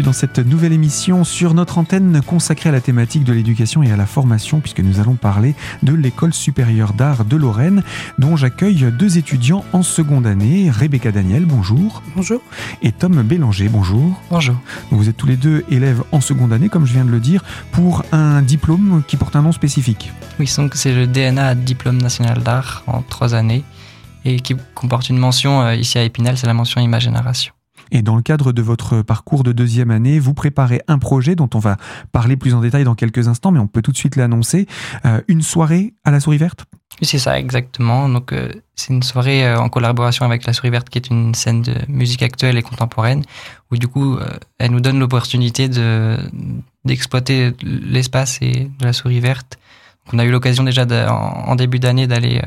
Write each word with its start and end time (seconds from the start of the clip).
bienvenue 0.00 0.06
dans 0.06 0.12
cette 0.12 0.38
nouvelle 0.38 0.72
émission 0.72 1.24
sur 1.24 1.52
notre 1.52 1.78
antenne 1.78 2.22
consacrée 2.26 2.68
à 2.68 2.72
la 2.72 2.80
thématique 2.80 3.24
de 3.24 3.32
l'éducation 3.32 3.82
et 3.82 3.90
à 3.90 3.96
la 3.96 4.06
formation 4.06 4.60
puisque 4.60 4.80
nous 4.80 5.00
allons 5.00 5.14
parler 5.14 5.54
de 5.82 5.92
l'école 5.92 6.32
supérieure 6.32 6.92
d'art 6.92 7.24
de 7.24 7.36
Lorraine 7.36 7.82
dont 8.18 8.36
j'accueille 8.36 8.92
deux 8.92 9.18
étudiants 9.18 9.64
en 9.72 9.82
seconde 9.82 10.26
année, 10.26 10.70
Rebecca 10.70 11.12
Daniel, 11.12 11.44
bonjour. 11.44 12.02
Bonjour. 12.14 12.40
Et 12.82 12.92
Tom 12.92 13.22
Bélanger, 13.22 13.68
bonjour. 13.68 14.20
Bonjour. 14.30 14.56
Vous 14.90 15.08
êtes 15.08 15.16
tous 15.16 15.26
les 15.26 15.36
deux 15.36 15.64
élèves 15.70 16.02
en 16.12 16.20
seconde 16.20 16.52
année, 16.52 16.68
comme 16.68 16.86
je 16.86 16.92
viens 16.92 17.04
de 17.04 17.10
le 17.10 17.20
dire, 17.20 17.42
pour 17.72 18.02
un 18.12 18.42
diplôme 18.42 19.02
qui 19.06 19.16
porte 19.16 19.36
un 19.36 19.42
nom 19.42 19.52
spécifique. 19.52 20.12
Oui, 20.38 20.50
donc 20.56 20.76
c'est 20.76 20.94
le 20.94 21.06
DNA 21.06 21.54
Diplôme 21.56 22.00
national 22.00 22.42
d'art 22.42 22.84
en 22.86 23.02
trois 23.02 23.34
années 23.34 23.64
et 24.24 24.40
qui 24.40 24.54
comporte 24.74 25.08
une 25.08 25.18
mention 25.18 25.62
euh, 25.62 25.74
ici 25.74 25.98
à 25.98 26.04
Épinal, 26.04 26.38
c'est 26.38 26.46
la 26.46 26.54
mention 26.54 26.80
image 26.80 27.02
génération. 27.02 27.52
Et 27.90 28.02
dans 28.02 28.16
le 28.16 28.22
cadre 28.22 28.52
de 28.52 28.62
votre 28.62 29.02
parcours 29.02 29.42
de 29.42 29.52
deuxième 29.52 29.90
année, 29.90 30.18
vous 30.18 30.34
préparez 30.34 30.82
un 30.88 30.98
projet 30.98 31.34
dont 31.34 31.50
on 31.54 31.58
va 31.58 31.76
parler 32.12 32.36
plus 32.36 32.54
en 32.54 32.60
détail 32.60 32.84
dans 32.84 32.94
quelques 32.94 33.28
instants, 33.28 33.50
mais 33.50 33.58
on 33.58 33.66
peut 33.66 33.82
tout 33.82 33.92
de 33.92 33.96
suite 33.96 34.16
l'annoncer. 34.16 34.66
Euh, 35.04 35.20
une 35.28 35.42
soirée 35.42 35.94
à 36.04 36.10
la 36.10 36.20
Souris 36.20 36.38
Verte? 36.38 36.66
C'est 37.02 37.18
ça, 37.18 37.38
exactement. 37.38 38.08
Donc, 38.08 38.32
euh, 38.32 38.52
c'est 38.76 38.92
une 38.92 39.02
soirée 39.02 39.46
euh, 39.46 39.58
en 39.58 39.68
collaboration 39.68 40.24
avec 40.24 40.44
la 40.44 40.52
Souris 40.52 40.70
Verte, 40.70 40.88
qui 40.88 40.98
est 40.98 41.08
une 41.08 41.34
scène 41.34 41.62
de 41.62 41.74
musique 41.88 42.22
actuelle 42.22 42.58
et 42.58 42.62
contemporaine, 42.62 43.22
où 43.70 43.76
du 43.76 43.88
coup, 43.88 44.18
elle 44.58 44.72
nous 44.72 44.80
donne 44.80 44.98
l'opportunité 44.98 45.68
de 45.68 46.16
d'exploiter 46.84 47.52
l'espace 47.62 48.38
et 48.40 48.70
la 48.80 48.92
Souris 48.92 49.20
Verte. 49.20 49.58
On 50.12 50.18
a 50.18 50.24
eu 50.24 50.30
l'occasion 50.30 50.64
déjà 50.64 50.86
en, 51.12 51.54
début 51.54 51.78
d'année 51.78 52.06
d'aller 52.06 52.40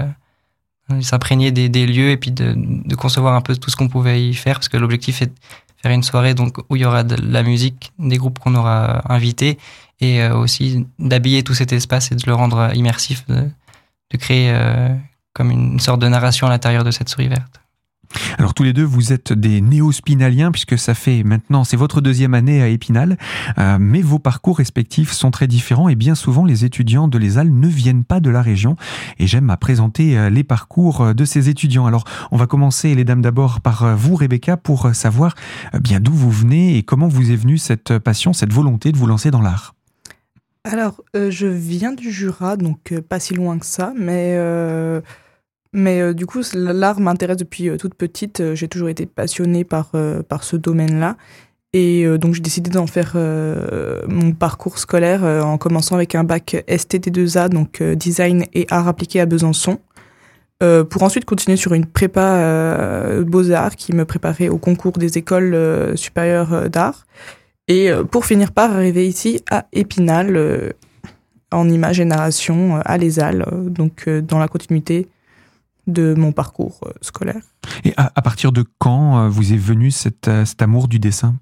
s'imprégner 1.01 1.51
des, 1.51 1.69
des, 1.69 1.85
lieux 1.85 2.11
et 2.11 2.17
puis 2.17 2.31
de, 2.31 2.53
de, 2.55 2.95
concevoir 2.95 3.35
un 3.35 3.41
peu 3.41 3.55
tout 3.55 3.69
ce 3.69 3.75
qu'on 3.75 3.87
pouvait 3.87 4.29
y 4.29 4.33
faire 4.33 4.55
parce 4.55 4.69
que 4.69 4.77
l'objectif 4.77 5.21
est 5.21 5.27
de 5.27 5.33
faire 5.81 5.91
une 5.91 6.03
soirée 6.03 6.33
donc 6.33 6.57
où 6.69 6.75
il 6.75 6.81
y 6.81 6.85
aura 6.85 7.03
de 7.03 7.15
la 7.15 7.43
musique, 7.43 7.93
des 7.99 8.17
groupes 8.17 8.39
qu'on 8.39 8.55
aura 8.55 9.01
invités 9.11 9.57
et 10.01 10.21
euh, 10.21 10.35
aussi 10.35 10.85
d'habiller 10.99 11.43
tout 11.43 11.53
cet 11.53 11.71
espace 11.71 12.11
et 12.11 12.15
de 12.15 12.23
le 12.25 12.33
rendre 12.33 12.71
immersif, 12.75 13.25
de, 13.27 13.49
de 14.11 14.17
créer 14.17 14.51
euh, 14.51 14.89
comme 15.33 15.51
une 15.51 15.79
sorte 15.79 16.01
de 16.01 16.07
narration 16.07 16.47
à 16.47 16.49
l'intérieur 16.49 16.83
de 16.83 16.91
cette 16.91 17.09
souris 17.09 17.29
verte. 17.29 17.62
Alors 18.37 18.53
tous 18.53 18.63
les 18.63 18.73
deux, 18.73 18.83
vous 18.83 19.13
êtes 19.13 19.33
des 19.33 19.61
néo-spinaliens 19.61 20.51
puisque 20.51 20.77
ça 20.77 20.93
fait 20.93 21.23
maintenant, 21.23 21.63
c'est 21.63 21.77
votre 21.77 22.01
deuxième 22.01 22.33
année 22.33 22.61
à 22.61 22.67
Épinal, 22.67 23.17
euh, 23.57 23.77
mais 23.79 24.01
vos 24.01 24.19
parcours 24.19 24.57
respectifs 24.57 25.11
sont 25.11 25.31
très 25.31 25.47
différents 25.47 25.89
et 25.89 25.95
bien 25.95 26.15
souvent 26.15 26.45
les 26.45 26.65
étudiants 26.65 27.07
de 27.07 27.17
l'ESAL 27.17 27.51
ne 27.51 27.67
viennent 27.67 28.03
pas 28.03 28.19
de 28.19 28.29
la 28.29 28.41
région 28.41 28.75
et 29.19 29.27
j'aime 29.27 29.49
à 29.49 29.57
présenter 29.57 30.17
euh, 30.17 30.29
les 30.29 30.43
parcours 30.43 31.01
euh, 31.01 31.13
de 31.13 31.25
ces 31.25 31.49
étudiants. 31.49 31.85
Alors 31.85 32.05
on 32.31 32.37
va 32.37 32.47
commencer 32.47 32.95
les 32.95 33.03
dames 33.03 33.21
d'abord 33.21 33.61
par 33.61 33.95
vous 33.95 34.15
Rebecca 34.15 34.57
pour 34.57 34.93
savoir 34.93 35.35
bien 35.79 35.99
d'où 35.99 36.13
vous 36.13 36.31
venez 36.31 36.77
et 36.77 36.83
comment 36.83 37.07
vous 37.07 37.31
est 37.31 37.35
venue 37.35 37.57
cette 37.57 37.97
passion, 37.99 38.33
cette 38.33 38.53
volonté 38.53 38.91
de 38.91 38.97
vous 38.97 39.07
lancer 39.07 39.31
dans 39.31 39.41
l'art. 39.41 39.75
Alors 40.65 41.01
je 41.13 41.47
viens 41.47 41.91
du 41.91 42.11
Jura, 42.11 42.57
donc 42.57 42.93
pas 43.09 43.19
si 43.19 43.33
loin 43.33 43.57
que 43.57 43.65
ça, 43.65 43.93
mais 43.97 44.37
mais 45.73 46.01
euh, 46.01 46.13
du 46.13 46.25
coup, 46.25 46.41
l'art 46.53 46.99
m'intéresse 46.99 47.37
depuis 47.37 47.69
euh, 47.69 47.77
toute 47.77 47.95
petite. 47.95 48.39
Euh, 48.39 48.55
j'ai 48.55 48.67
toujours 48.67 48.89
été 48.89 49.05
passionnée 49.05 49.63
par, 49.63 49.91
par 50.29 50.43
ce 50.43 50.55
domaine-là. 50.55 51.17
Et 51.75 52.05
donc, 52.19 52.35
j'ai 52.35 52.41
décidé 52.41 52.69
d'en 52.69 52.85
faire 52.85 53.15
mon 54.07 54.31
parcours 54.31 54.77
scolaire 54.77 55.23
en 55.23 55.57
commençant 55.57 55.95
avec 55.95 56.13
un 56.13 56.23
bac 56.23 56.63
STD2A, 56.67 57.49
donc 57.49 57.81
design 57.81 58.45
et 58.53 58.67
art 58.69 58.87
appliqué 58.87 59.19
à 59.19 59.25
Besançon, 59.25 59.79
pour 60.59 61.01
ensuite 61.01 61.25
continuer 61.25 61.57
sur 61.57 61.73
une 61.73 61.87
prépa 61.87 63.23
beaux-arts 63.25 63.75
qui 63.75 63.95
me 63.95 64.05
préparait 64.05 64.49
au 64.49 64.59
concours 64.59 64.91
des 64.91 65.17
écoles 65.17 65.97
supérieures 65.97 66.69
d'art. 66.69 67.07
Et 67.67 67.89
pour 68.11 68.27
finir 68.27 68.51
par 68.51 68.71
arriver 68.73 69.07
ici 69.07 69.41
à 69.49 69.65
Épinal, 69.73 70.75
en 71.51 71.67
image 71.67 71.99
et 71.99 72.05
narration, 72.05 72.79
à 72.85 72.99
l'ESAL, 72.99 73.47
donc 73.65 74.07
dans 74.07 74.37
la 74.37 74.47
continuité 74.47 75.07
de 75.87 76.13
mon 76.13 76.31
parcours 76.31 76.79
euh, 76.85 76.91
scolaire. 77.01 77.41
Et 77.83 77.93
à, 77.97 78.21
partir 78.21 78.51
de 78.51 78.63
quand 78.79 79.19
euh, 79.19 79.29
vous 79.29 79.53
est 79.53 79.57
venu 79.57 79.91
cet, 79.91 80.27
euh, 80.27 80.45
cet 80.45 80.61
amour 80.61 80.87
du 80.87 80.99
dessin? 80.99 81.35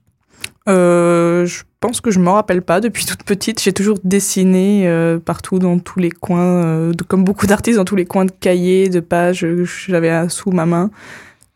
Je 0.68 1.64
pense 1.80 2.02
que 2.02 2.12
je 2.12 2.20
ne 2.20 2.24
m'en 2.24 2.34
rappelle 2.34 2.62
pas. 2.62 2.80
Depuis 2.80 3.06
toute 3.06 3.24
petite, 3.24 3.62
j'ai 3.62 3.74
toujours 3.74 3.98
dessiné 4.04 4.88
partout 5.26 5.58
dans 5.58 5.80
tous 5.80 6.00
les 6.00 6.12
coins, 6.12 6.92
comme 7.08 7.24
beaucoup 7.24 7.48
d'artistes, 7.48 7.78
dans 7.78 7.86
tous 7.86 7.96
les 7.96 8.06
coins 8.06 8.26
de 8.26 8.32
cahiers, 8.32 8.88
de 8.88 9.00
pages 9.00 9.42
que 9.42 9.66
j'avais 9.66 10.30
sous 10.30 10.52
ma 10.52 10.68
main. 10.68 10.92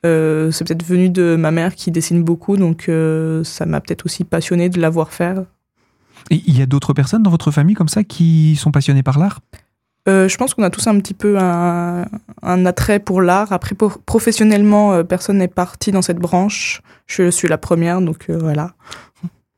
c'est 0.04 0.64
peut-être 0.66 0.84
venu 0.84 1.10
de 1.10 1.36
ma 1.36 1.52
mère 1.52 1.76
qui 1.76 1.92
dessine 1.92 2.24
beaucoup, 2.24 2.58
donc 2.58 2.90
ça 3.44 3.66
m'a 3.68 3.80
peut-être 3.80 4.06
aussi 4.08 4.24
passionné 4.24 4.70
de 4.70 4.82
la 4.82 4.90
voir 4.90 5.14
faire. 5.14 5.44
Et 6.32 6.42
il 6.48 6.58
y 6.58 6.64
a 6.64 6.66
d'autres 6.66 6.94
personnes 6.94 7.22
dans 7.22 7.32
votre 7.32 7.52
famille 7.52 7.76
comme 7.76 7.90
ça 7.90 8.04
qui 8.04 8.56
sont 8.56 8.72
passionnées 8.72 9.04
par 9.04 9.20
l'art? 9.20 9.42
Euh, 10.08 10.28
je 10.28 10.38
pense 10.38 10.54
qu'on 10.54 10.64
a 10.64 10.70
tous 10.70 10.86
un 10.88 10.98
petit 11.00 11.14
peu 11.14 11.38
un, 11.40 12.06
attrait 12.66 13.00
pour 13.00 13.22
l'art. 13.22 13.52
Après, 13.52 13.76
professionnellement, 14.06 14.94
euh, 14.94 15.04
personne 15.04 15.38
n'est 15.38 15.48
parti 15.48 15.92
dans 15.92 16.02
cette 16.02 16.20
branche. 16.20 16.82
Je 17.08 17.32
suis 17.32 17.48
la 17.48 17.58
première, 17.58 18.02
donc 18.02 18.30
euh, 18.30 18.38
voilà. 18.38 18.74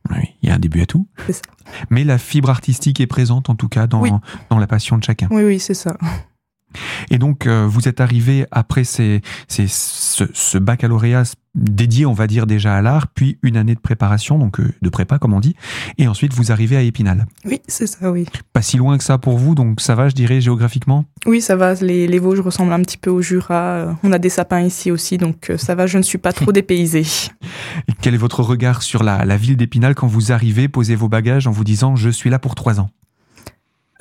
Oui, 0.09 0.36
il 0.41 0.47
y 0.47 0.52
a 0.52 0.56
un 0.56 0.59
début 0.59 0.81
à 0.81 0.86
tout. 0.86 1.07
Ça. 1.30 1.41
Mais 1.90 2.06
la 2.06 2.18
fibre 2.18 2.50
artistique 2.50 3.02
est 3.02 3.07
présente, 3.07 3.50
en 3.50 3.56
tout 3.56 3.68
cas, 3.68 3.88
dans, 3.88 4.03
dans 4.50 4.57
la 4.57 4.68
passion 4.68 4.97
de 4.97 5.03
chacun. 5.03 5.28
Oui, 5.31 5.44
oui, 5.44 5.59
c'est 5.59 5.74
ça. 5.74 5.97
Et 7.09 7.17
donc, 7.17 7.47
euh, 7.47 7.65
vous 7.67 7.88
êtes 7.88 8.01
arrivé 8.01 8.45
après 8.51 8.83
ces, 8.83 9.21
ces, 9.47 9.67
ce, 9.67 10.57
baccalauréat 10.57 11.23
dédié, 11.55 12.05
on 12.05 12.13
va 12.13 12.27
dire, 12.27 12.45
déjà 12.45 12.75
à 12.75 12.81
l'art, 12.81 13.07
puis 13.07 13.39
une 13.41 13.57
année 13.57 13.73
de 13.73 13.79
préparation, 13.79 14.38
donc 14.38 14.59
euh, 14.59 14.71
de 14.81 14.89
prépa, 14.89 15.17
comme 15.17 15.33
on 15.33 15.39
dit, 15.39 15.55
et 15.97 16.07
ensuite 16.07 16.33
vous 16.33 16.51
arrivez 16.51 16.77
à 16.77 16.81
Épinal. 16.81 17.25
Oui, 17.45 17.61
c'est 17.67 17.88
ça, 17.88 18.11
oui. 18.11 18.25
Pas 18.53 18.61
si 18.61 18.77
loin 18.77 18.97
que 18.97 19.03
ça 19.03 19.17
pour 19.17 19.38
vous, 19.38 19.55
donc 19.55 19.81
ça 19.81 19.95
va, 19.95 20.07
je 20.07 20.13
dirais, 20.13 20.39
géographiquement? 20.39 21.05
Oui, 21.25 21.41
ça 21.41 21.55
va. 21.55 21.73
Les, 21.75 22.07
les 22.07 22.19
Vosges 22.19 22.41
ressemblent 22.41 22.73
un 22.73 22.81
petit 22.81 22.97
peu 22.97 23.09
au 23.09 23.21
Jura. 23.21 23.97
On 24.03 24.11
a 24.11 24.19
des 24.19 24.29
sapins 24.29 24.61
ici 24.61 24.91
aussi, 24.91 25.17
donc 25.17 25.49
euh, 25.49 25.57
ça 25.57 25.73
va, 25.73 25.88
je 25.88 25.97
ne 25.97 26.03
suis 26.03 26.19
pas 26.19 26.33
trop 26.33 26.51
dépaysée. 26.53 27.05
Et 27.88 27.94
quel 28.01 28.13
est 28.13 28.17
votre 28.17 28.44
regard 28.44 28.83
sur 28.83 29.03
la, 29.03 29.25
la 29.25 29.38
ville 29.38 29.57
d'Épinal 29.57 29.95
quand 29.95 30.07
vous 30.07 30.31
arrivez, 30.31 30.67
posez 30.67 30.95
vos 30.95 31.09
bagages 31.09 31.47
en 31.47 31.51
vous 31.51 31.63
disant 31.63 31.95
«je 31.97 32.09
suis 32.09 32.29
là 32.29 32.38
pour 32.38 32.53
trois 32.53 32.79
ans» 32.79 32.89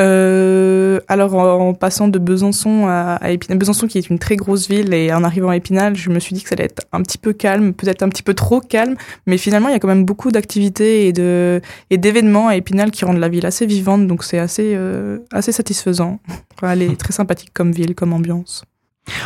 Euh, 0.01 0.86
alors 1.09 1.35
en, 1.35 1.75
passant 1.75 2.09
de 2.09 2.19
Besançon 2.19 2.87
à, 2.89 3.19
Épinal, 3.31 3.59
Besançon 3.59 3.87
qui 3.87 3.99
est 3.99 4.09
une 4.09 4.19
très 4.19 4.37
grosse 4.37 4.69
ville 4.69 4.93
et 4.95 5.13
en 5.13 5.25
arrivant 5.25 5.51
à 5.51 5.57
Épinal, 5.57 5.97
je 5.97 6.11
me 6.11 6.19
suis 6.19 6.35
dit 6.35 6.43
que 6.43 6.49
ça 6.49 6.55
allait 6.55 6.65
être 6.65 6.85
un 6.93 7.03
petit 7.03 7.19
peu 7.19 7.33
calme, 7.33 7.73
peut-être 7.73 8.03
un 8.03 8.09
petit 8.09 8.23
peu 8.23 8.35
trop 8.35 8.61
calme, 8.61 8.97
mais 9.27 9.39
finalement 9.39 9.69
il 9.69 9.73
y 9.73 9.75
a 9.75 9.79
quand 9.79 9.89
même 9.89 10.05
beaucoup 10.05 10.31
d'activités 10.31 11.07
et 11.09 11.13
de 11.13 11.61
et 11.91 11.99
d'événements 11.99 12.49
à 12.49 12.57
Épinal 12.57 12.91
qui 12.91 13.05
rendent 13.05 13.19
la 13.19 13.29
ville 13.29 13.47
assez 13.47 13.67
vivante, 13.67 14.07
donc 14.07 14.25
c'est 14.25 14.39
assez 14.39 14.73
euh, 14.75 15.19
assez 15.33 15.53
satisfaisant. 15.53 16.19
elle 16.63 16.83
est 16.83 16.97
très 16.97 17.13
sympathique 17.13 17.51
comme 17.53 17.73
ville, 17.73 17.95
comme 17.95 18.13
ambiance. 18.13 18.65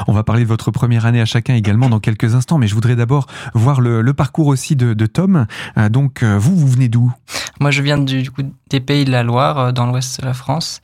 On 0.06 0.12
va 0.12 0.22
parler 0.22 0.42
de 0.42 0.48
votre 0.48 0.70
première 0.70 1.06
année 1.06 1.20
à 1.20 1.25
chacun 1.25 1.54
également 1.54 1.88
dans 1.88 2.00
quelques 2.00 2.34
instants, 2.34 2.59
mais 2.59 2.66
je 2.66 2.75
voudrais 2.75 2.97
d'abord 2.97 3.26
voir 3.54 3.80
le, 3.80 4.12
parcours 4.12 4.48
aussi 4.48 4.76
de, 4.76 5.06
Tom. 5.06 5.47
Euh, 5.78 5.88
donc, 5.88 6.22
euh, 6.22 6.38
vous, 6.38 6.54
vous 6.56 6.69
venez 6.69 6.88
d'où? 6.88 7.12
Moi, 7.60 7.70
je 7.70 7.82
viens 7.82 7.98
du, 7.98 8.30
coup, 8.30 8.42
des 8.69 8.80
Pays 8.80 9.04
de 9.04 9.10
la 9.10 9.22
Loire, 9.22 9.59
euh, 9.59 9.72
dans 9.72 9.86
l'ouest 9.86 10.20
de 10.20 10.26
la 10.26 10.34
France. 10.34 10.80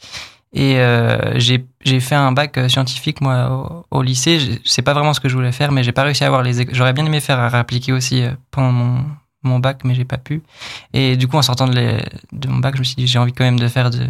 Et 0.53 0.79
j'ai 1.35 2.01
fait 2.01 2.15
un 2.15 2.33
bac 2.33 2.59
scientifique, 2.69 3.21
moi, 3.21 3.85
au, 3.91 4.03
lycée. 4.03 4.39
Je 4.39 4.59
sais 4.65 4.83
pas 4.83 4.95
vraiment 4.95 5.13
ce 5.13 5.21
que 5.21 5.29
je 5.29 5.35
voulais 5.35 5.53
faire, 5.53 5.71
mais 5.71 5.83
j'ai 5.83 5.93
pas 5.93 6.03
réussi 6.03 6.25
à 6.25 6.29
avoir 6.29 6.43
les... 6.43 6.73
J'aurais 6.73 6.95
bien 6.95 7.05
aimé 7.05 7.21
faire 7.21 7.39
à 7.39 7.49
réappliquer 7.49 7.93
aussi 7.93 8.25
pendant 8.51 8.73
mon, 8.73 9.05
mon 9.43 9.59
bac, 9.59 9.83
mais 9.85 9.95
j'ai 9.95 10.05
pas 10.05 10.19
pu. 10.19 10.43
Et 10.93 11.17
du 11.17 11.29
coup, 11.29 11.37
en 11.37 11.43
sortant 11.43 11.67
de, 11.67 11.99
de 12.33 12.49
mon 12.49 12.59
bac, 12.59 12.75
je 12.75 12.81
me 12.81 12.85
suis 12.85 12.97
dit, 12.97 13.07
j'ai 13.07 13.19
envie 13.19 13.33
quand 13.33 13.45
même 13.45 13.59
de 13.59 13.69
faire 13.69 13.91
de, 13.91 14.07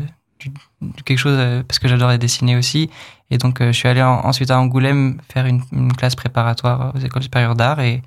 quelque 1.04 1.18
chose 1.18 1.36
euh, 1.38 1.62
parce 1.62 1.78
que 1.78 1.88
j'adorais 1.88 2.18
dessiner 2.18 2.56
aussi. 2.56 2.90
Et 3.30 3.38
donc, 3.38 3.60
euh, 3.60 3.72
je 3.72 3.78
suis 3.78 3.88
allé 3.88 4.02
ensuite 4.02 4.50
à 4.50 4.58
Angoulême 4.58 5.18
faire 5.32 5.46
une, 5.46 5.92
classe 5.96 6.14
préparatoire 6.14 6.92
aux 6.94 6.98
écoles 6.98 7.22
supérieures 7.22 7.54
d'art 7.54 7.80
et, 7.80 8.02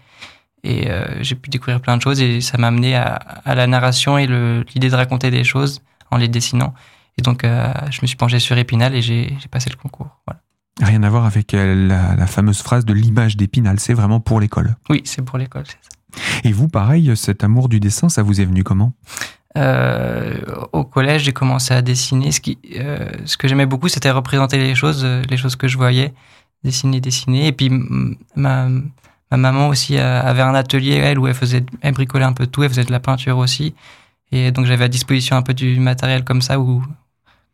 et 0.63 0.89
euh, 0.89 1.05
j'ai 1.21 1.35
pu 1.35 1.49
découvrir 1.49 1.81
plein 1.81 1.97
de 1.97 2.01
choses 2.01 2.21
et 2.21 2.41
ça 2.41 2.57
m'a 2.57 2.67
amené 2.67 2.95
à, 2.95 3.15
à, 3.45 3.55
la 3.55 3.67
narration 3.67 4.17
et 4.17 4.27
l'idée 4.27 4.89
de 4.89 4.95
raconter 4.95 5.31
des 5.31 5.43
choses 5.43 5.81
en 6.11 6.17
les 6.17 6.27
dessinant. 6.27 6.73
Et 7.19 7.21
donc, 7.21 7.43
je 7.43 7.99
me 8.01 8.07
suis 8.07 8.15
penché 8.15 8.39
sur 8.39 8.57
Épinal 8.57 8.95
et 8.95 9.01
j'ai 9.01 9.37
passé 9.51 9.69
le 9.69 9.75
concours. 9.75 10.21
Voilà. 10.25 10.39
Rien 10.81 11.03
à 11.03 11.09
voir 11.09 11.25
avec 11.25 11.51
la, 11.51 12.15
la 12.15 12.27
fameuse 12.27 12.61
phrase 12.61 12.85
de 12.85 12.93
l'image 12.93 13.35
d'Épinal, 13.35 13.77
c'est 13.77 13.93
vraiment 13.93 14.21
pour 14.21 14.39
l'école. 14.39 14.77
Oui, 14.89 15.01
c'est 15.03 15.21
pour 15.21 15.37
l'école, 15.37 15.65
c'est 15.67 15.73
ça. 15.73 15.89
Et 16.45 16.53
vous, 16.53 16.69
pareil, 16.69 17.11
cet 17.17 17.43
amour 17.43 17.67
du 17.67 17.81
dessin, 17.81 18.07
ça 18.07 18.23
vous 18.23 18.39
est 18.39 18.45
venu 18.45 18.63
comment? 18.63 18.93
Euh, 19.57 20.37
au 20.71 20.85
collège, 20.85 21.23
j'ai 21.23 21.33
commencé 21.33 21.73
à 21.73 21.81
dessiner. 21.81 22.31
Ce, 22.31 22.39
qui, 22.39 22.57
euh, 22.75 23.09
ce 23.25 23.35
que 23.35 23.49
j'aimais 23.49 23.65
beaucoup, 23.65 23.89
c'était 23.89 24.11
représenter 24.11 24.57
les 24.57 24.75
choses, 24.75 25.01
euh, 25.03 25.21
les 25.29 25.37
choses 25.37 25.57
que 25.57 25.67
je 25.67 25.75
voyais, 25.75 26.13
dessiner, 26.63 27.01
dessiner. 27.01 27.47
Et 27.47 27.51
puis 27.51 27.69
ma, 28.35 28.69
ma 29.31 29.37
maman 29.37 29.67
aussi 29.67 29.97
avait 29.97 30.41
un 30.43 30.55
atelier, 30.55 30.95
elle, 30.95 31.19
où 31.19 31.27
elle 31.27 31.33
faisait, 31.33 31.65
elle 31.81 31.93
bricolait 31.93 32.25
un 32.25 32.33
peu 32.33 32.47
tout, 32.47 32.63
elle 32.63 32.69
faisait 32.69 32.85
de 32.85 32.91
la 32.91 33.01
peinture 33.01 33.37
aussi. 33.37 33.75
Et 34.31 34.51
donc 34.51 34.65
j'avais 34.65 34.85
à 34.85 34.87
disposition 34.87 35.35
un 35.35 35.41
peu 35.41 35.53
du 35.53 35.79
matériel 35.79 36.23
comme 36.23 36.41
ça 36.41 36.59
où, 36.59 36.83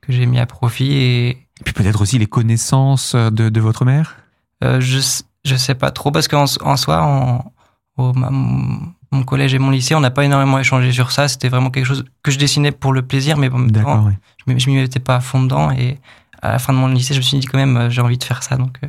que 0.05 0.13
j'ai 0.13 0.25
mis 0.25 0.39
à 0.39 0.45
profit. 0.45 0.91
Et, 0.91 1.29
et 1.29 1.37
puis 1.63 1.73
peut-être 1.73 2.01
aussi 2.01 2.17
les 2.17 2.27
connaissances 2.27 3.15
de, 3.15 3.49
de 3.49 3.59
votre 3.61 3.85
mère? 3.85 4.17
Euh, 4.63 4.79
je, 4.81 4.99
je 5.43 5.55
sais 5.55 5.75
pas 5.75 5.91
trop, 5.91 6.11
parce 6.11 6.27
qu'en 6.27 6.45
en 6.61 6.77
soi, 6.77 7.01
en, 7.03 7.51
mon 7.97 8.79
mon 9.11 9.23
collège 9.23 9.53
et 9.53 9.59
mon 9.59 9.69
lycée, 9.69 9.95
on 9.95 10.01
n'a 10.01 10.11
pas 10.11 10.25
énormément 10.25 10.59
échangé 10.59 10.91
sur 10.91 11.11
ça. 11.11 11.29
C'était 11.29 11.47
vraiment 11.47 11.69
quelque 11.69 11.85
chose 11.85 12.03
que 12.21 12.31
je 12.31 12.37
dessinais 12.37 12.71
pour 12.73 12.91
le 12.91 13.01
plaisir, 13.01 13.37
mais 13.37 13.49
bon, 13.49 13.59
D'accord, 13.61 14.03
oui. 14.05 14.13
je 14.45 14.51
ne 14.69 14.75
m'y 14.75 14.81
mettais 14.81 14.99
pas 14.99 15.15
à 15.17 15.19
fond 15.21 15.41
dedans. 15.43 15.71
Et 15.71 15.99
à 16.41 16.51
la 16.51 16.59
fin 16.59 16.73
de 16.73 16.77
mon 16.77 16.87
lycée, 16.87 17.13
je 17.13 17.19
me 17.19 17.23
suis 17.23 17.39
dit 17.39 17.47
quand 17.47 17.57
même, 17.57 17.77
euh, 17.77 17.89
j'ai 17.89 18.01
envie 18.01 18.17
de 18.17 18.23
faire 18.23 18.43
ça. 18.43 18.57
Donc, 18.57 18.77
euh, 18.83 18.87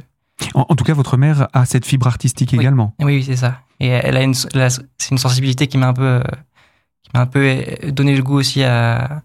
En, 0.54 0.66
en 0.68 0.74
tout 0.74 0.82
cas, 0.84 0.94
votre 0.94 1.16
mère 1.16 1.46
a 1.52 1.64
cette 1.64 1.86
fibre 1.86 2.08
artistique 2.08 2.50
Oui. 2.54 2.58
également. 2.58 2.92
oui, 3.00 3.16
oui, 3.16 3.24
c'est 3.24 3.36
ça. 3.36 3.60
Et 3.78 3.86
elle 3.88 4.16
a 4.16 4.22
une, 4.22 4.34
c'est 4.34 5.10
une 5.12 5.18
sensibilité 5.18 5.68
qui 5.68 5.78
m'a 5.78 5.88
un 5.88 5.92
peu, 5.92 6.22
qui 7.04 7.10
m'a 7.14 7.20
un 7.20 7.26
peu 7.26 7.54
donné 7.92 8.16
le 8.16 8.22
goût 8.22 8.38
aussi 8.38 8.64
à- 8.64 9.22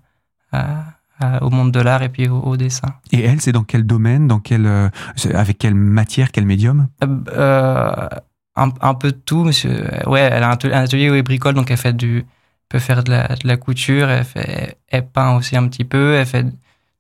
au 1.42 1.50
monde 1.50 1.72
de 1.72 1.80
l'art 1.80 2.04
et 2.04 2.10
puis 2.10 2.28
au, 2.28 2.40
au 2.40 2.58
dessin. 2.58 2.96
Et 3.12 3.22
elle, 3.24 3.42
c'est 3.42 3.52
dans 3.52 3.64
quel 3.64 3.84
domaine, 3.86 4.28
dans 4.28 4.40
quel, 4.40 4.66
euh, 4.66 4.90
avec 5.34 5.58
quelle 5.58 5.76
matière, 5.76 6.32
quel 6.32 6.46
médium? 6.46 6.88
Euh, 7.04 8.08
un, 8.56 8.70
un 8.82 8.94
peu 8.94 9.12
de 9.12 9.18
tout, 9.18 9.44
monsieur. 9.44 9.88
Ouais, 10.08 10.22
elle 10.22 10.44
a 10.44 10.50
un 10.50 10.54
atelier, 10.54 10.74
un 10.74 10.84
atelier 10.84 11.10
où 11.10 11.16
elle 11.16 11.24
bricole, 11.24 11.54
donc 11.54 11.72
elle 11.72 11.78
fait 11.78 11.96
du, 11.96 12.26
peut 12.70 12.80
faire 12.80 13.04
de 13.04 13.12
la, 13.12 13.28
de 13.28 13.48
la 13.48 13.58
couture, 13.58 14.10
elle, 14.10 14.24
fait, 14.24 14.78
elle 14.88 15.08
peint 15.08 15.36
aussi 15.36 15.56
un 15.58 15.68
petit 15.68 15.86
peu, 15.86 16.16
elle 16.16 16.26
fait 16.26 16.46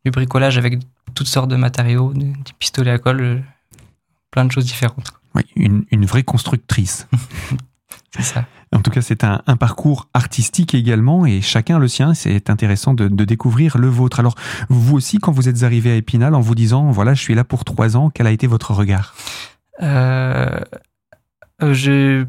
du 0.05 0.11
bricolage 0.11 0.57
avec 0.57 0.79
toutes 1.15 1.27
sortes 1.27 1.49
de 1.49 1.55
matériaux, 1.55 2.13
des 2.13 2.33
pistolets 2.59 2.91
à 2.91 2.97
colle, 2.97 3.21
euh, 3.21 3.39
plein 4.31 4.45
de 4.45 4.51
choses 4.51 4.65
différentes. 4.65 5.11
Oui, 5.35 5.43
une, 5.55 5.85
une 5.91 6.05
vraie 6.05 6.23
constructrice. 6.23 7.07
C'est 8.15 8.23
ça. 8.23 8.45
Tout 8.93 9.01
c'est 9.01 9.23
un, 9.23 9.39
parcours 9.57 10.07
artistique 10.13 10.73
également, 10.75 11.25
et 11.25 11.41
chacun 11.41 11.79
le 11.79 11.87
sien. 11.87 12.13
C'est 12.13 12.49
intéressant 12.49 12.93
de, 12.93 13.07
découvrir 13.25 13.77
le 13.77 13.87
vôtre. 13.87 14.19
Alors, 14.19 14.35
vous 14.69 14.95
aussi, 14.95 15.19
quand 15.19 15.31
vous 15.31 15.49
êtes 15.49 15.63
arrivé 15.63 15.91
à 15.91 15.95
Épinal, 15.95 16.35
en 16.35 16.41
vous 16.41 16.55
disant, 16.55 16.91
voilà, 16.91 17.13
je 17.13 17.21
suis 17.21 17.35
là 17.35 17.43
pour 17.43 17.65
trois 17.65 17.97
ans, 17.97 18.09
quel 18.09 18.27
a 18.27 18.31
été 18.31 18.47
votre 18.47 18.73
regard? 18.73 19.13
Euh, 19.81 20.59
euh, 21.63 21.73
je, 21.73 22.25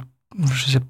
sais 0.66 0.80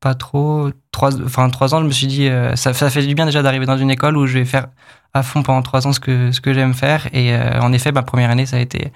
pas 0.00 0.14
trop. 0.14 0.70
Trois, 0.90 1.22
enfin, 1.22 1.48
trois 1.50 1.74
ans, 1.74 1.80
je 1.80 1.86
me 1.86 1.90
suis 1.90 2.06
dit, 2.06 2.28
euh, 2.28 2.56
ça, 2.56 2.72
fait 2.72 3.06
du 3.06 3.14
bien 3.14 3.26
déjà 3.26 3.42
d'arriver 3.42 3.66
dans 3.66 3.78
une 3.78 3.90
école 3.90 4.16
où 4.16 4.26
je 4.26 4.38
vais 4.38 4.44
faire 4.44 4.68
à 5.12 5.22
fond 5.22 5.42
pendant 5.42 5.62
trois 5.62 5.86
ans 5.86 5.92
ce 5.92 6.00
que, 6.00 6.32
ce 6.32 6.40
que 6.40 6.52
j'aime 6.52 6.74
faire. 6.74 7.08
Et 7.12 7.34
euh, 7.34 7.60
en 7.60 7.72
effet, 7.72 7.92
ma 7.92 8.02
première 8.02 8.30
année, 8.30 8.46
ça 8.46 8.56
a 8.56 8.60
été. 8.60 8.92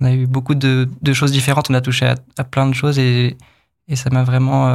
On 0.00 0.04
a 0.04 0.12
eu 0.12 0.26
beaucoup 0.26 0.54
de, 0.54 0.88
choses 1.12 1.32
différentes, 1.32 1.70
on 1.70 1.74
a 1.74 1.80
touché 1.80 2.06
à, 2.36 2.44
plein 2.44 2.66
de 2.66 2.74
choses 2.74 2.98
et, 2.98 3.36
et 3.88 3.96
ça 3.96 4.10
m'a 4.10 4.24
vraiment 4.24 4.68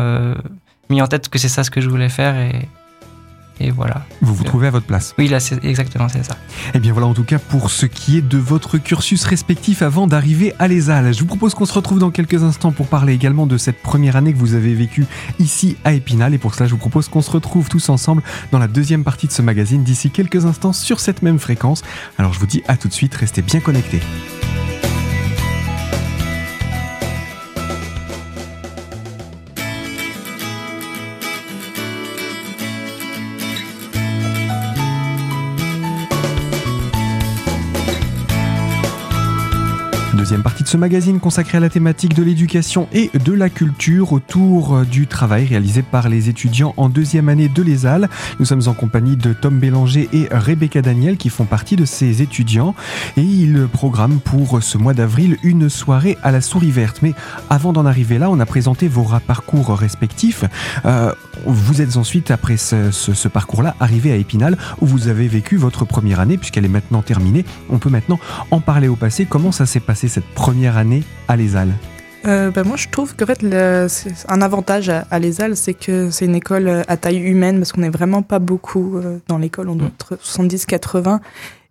mis 0.91 1.01
en 1.01 1.07
tête 1.07 1.29
que 1.29 1.39
c'est 1.39 1.49
ça 1.49 1.63
ce 1.63 1.71
que 1.71 1.81
je 1.81 1.89
voulais 1.89 2.09
faire. 2.09 2.37
Et, 2.37 2.67
et 3.59 3.71
voilà. 3.71 4.05
Vous 4.21 4.33
vous 4.33 4.43
trouvez 4.43 4.67
à 4.67 4.71
votre 4.71 4.85
place 4.85 5.13
Oui, 5.17 5.27
là, 5.27 5.39
c'est 5.39 5.63
exactement 5.63 6.09
c'est 6.09 6.23
ça. 6.23 6.35
Eh 6.73 6.79
bien 6.79 6.93
voilà 6.93 7.07
en 7.07 7.13
tout 7.13 7.23
cas 7.23 7.39
pour 7.39 7.69
ce 7.69 7.85
qui 7.85 8.17
est 8.17 8.21
de 8.21 8.37
votre 8.37 8.77
cursus 8.77 9.23
respectif 9.23 9.81
avant 9.81 10.07
d'arriver 10.07 10.53
à 10.59 10.67
l'ESAL. 10.67 11.13
Je 11.13 11.19
vous 11.19 11.25
propose 11.25 11.53
qu'on 11.53 11.65
se 11.65 11.73
retrouve 11.73 11.99
dans 11.99 12.11
quelques 12.11 12.43
instants 12.43 12.71
pour 12.71 12.87
parler 12.87 13.13
également 13.13 13.47
de 13.47 13.57
cette 13.57 13.81
première 13.81 14.15
année 14.15 14.33
que 14.33 14.37
vous 14.37 14.55
avez 14.55 14.73
vécue 14.73 15.05
ici 15.39 15.77
à 15.83 15.93
Épinal. 15.93 16.33
Et 16.33 16.37
pour 16.37 16.55
cela, 16.55 16.65
je 16.67 16.71
vous 16.71 16.79
propose 16.79 17.07
qu'on 17.07 17.21
se 17.21 17.31
retrouve 17.31 17.69
tous 17.69 17.89
ensemble 17.89 18.23
dans 18.51 18.59
la 18.59 18.67
deuxième 18.67 19.03
partie 19.03 19.27
de 19.27 19.31
ce 19.31 19.41
magazine 19.41 19.83
d'ici 19.83 20.09
quelques 20.09 20.45
instants 20.45 20.73
sur 20.73 20.99
cette 20.99 21.21
même 21.21 21.39
fréquence. 21.39 21.83
Alors 22.17 22.33
je 22.33 22.39
vous 22.39 22.47
dis 22.47 22.63
à 22.67 22.77
tout 22.77 22.87
de 22.87 22.93
suite, 22.93 23.15
restez 23.15 23.41
bien 23.41 23.59
connectés. 23.59 24.01
Deuxième 40.31 40.43
partie 40.43 40.63
de 40.63 40.69
ce 40.69 40.77
magazine 40.77 41.19
consacrée 41.19 41.57
à 41.57 41.59
la 41.59 41.67
thématique 41.67 42.13
de 42.13 42.23
l'éducation 42.23 42.87
et 42.93 43.11
de 43.13 43.33
la 43.33 43.49
culture 43.49 44.13
autour 44.13 44.85
du 44.85 45.05
travail 45.05 45.45
réalisé 45.45 45.81
par 45.81 46.07
les 46.07 46.29
étudiants 46.29 46.73
en 46.77 46.87
deuxième 46.87 47.27
année 47.27 47.49
de 47.49 47.61
l'ESAL. 47.61 48.07
Nous 48.39 48.45
sommes 48.45 48.61
en 48.67 48.73
compagnie 48.73 49.17
de 49.17 49.33
Tom 49.33 49.59
Bélanger 49.59 50.07
et 50.13 50.29
Rebecca 50.31 50.81
Daniel 50.81 51.17
qui 51.17 51.27
font 51.27 51.43
partie 51.43 51.75
de 51.75 51.83
ces 51.83 52.21
étudiants 52.21 52.75
et 53.17 53.21
ils 53.23 53.67
programment 53.67 54.19
pour 54.19 54.63
ce 54.63 54.77
mois 54.77 54.93
d'avril 54.93 55.37
une 55.43 55.67
soirée 55.67 56.17
à 56.23 56.31
la 56.31 56.39
souris 56.39 56.71
verte. 56.71 56.99
Mais 57.01 57.13
avant 57.49 57.73
d'en 57.73 57.85
arriver 57.85 58.17
là, 58.17 58.29
on 58.29 58.39
a 58.39 58.45
présenté 58.45 58.87
vos 58.87 59.05
parcours 59.27 59.77
respectifs. 59.77 60.45
Euh, 60.85 61.11
vous 61.45 61.81
êtes 61.81 61.97
ensuite, 61.97 62.31
après 62.31 62.57
ce, 62.57 62.91
ce- 62.91 63.13
ce 63.13 63.27
parcours-là, 63.27 63.75
arrivé 63.79 64.11
à 64.11 64.15
Épinal 64.15 64.57
où 64.81 64.85
vous 64.85 65.07
avez 65.07 65.27
vécu 65.27 65.57
votre 65.57 65.85
première 65.85 66.19
année 66.19 66.37
puisqu'elle 66.37 66.65
est 66.65 66.69
maintenant 66.69 67.01
terminée. 67.01 67.45
On 67.69 67.77
peut 67.79 67.89
maintenant 67.89 68.19
en 68.51 68.59
parler 68.59 68.87
au 68.87 68.95
passé. 68.95 69.25
Comment 69.25 69.51
ça 69.51 69.65
s'est 69.65 69.79
passé 69.79 70.07
cette 70.07 70.25
première 70.35 70.77
année 70.77 71.03
à 71.27 71.35
l'ESAL 71.35 71.69
Euh, 72.27 72.51
bah, 72.51 72.63
moi, 72.63 72.77
je 72.77 72.87
trouve 72.89 73.15
qu'en 73.15 73.25
fait, 73.25 73.41
le- 73.41 73.87
un 74.27 74.41
avantage 74.43 74.89
à, 74.89 75.07
à 75.09 75.17
l'ESAL, 75.19 75.55
c'est 75.57 75.73
que 75.73 76.11
c'est 76.11 76.25
une 76.25 76.35
école 76.35 76.67
euh, 76.67 76.83
à 76.87 76.95
taille 76.95 77.17
humaine, 77.17 77.57
parce 77.57 77.71
qu'on 77.71 77.81
n'est 77.81 77.89
vraiment 77.89 78.21
pas 78.21 78.37
beaucoup 78.39 78.97
euh, 78.97 79.17
dans 79.27 79.39
l'école, 79.39 79.69
on 79.69 79.75
doit 79.75 79.87
être 79.87 80.17
70-80. 80.23 81.19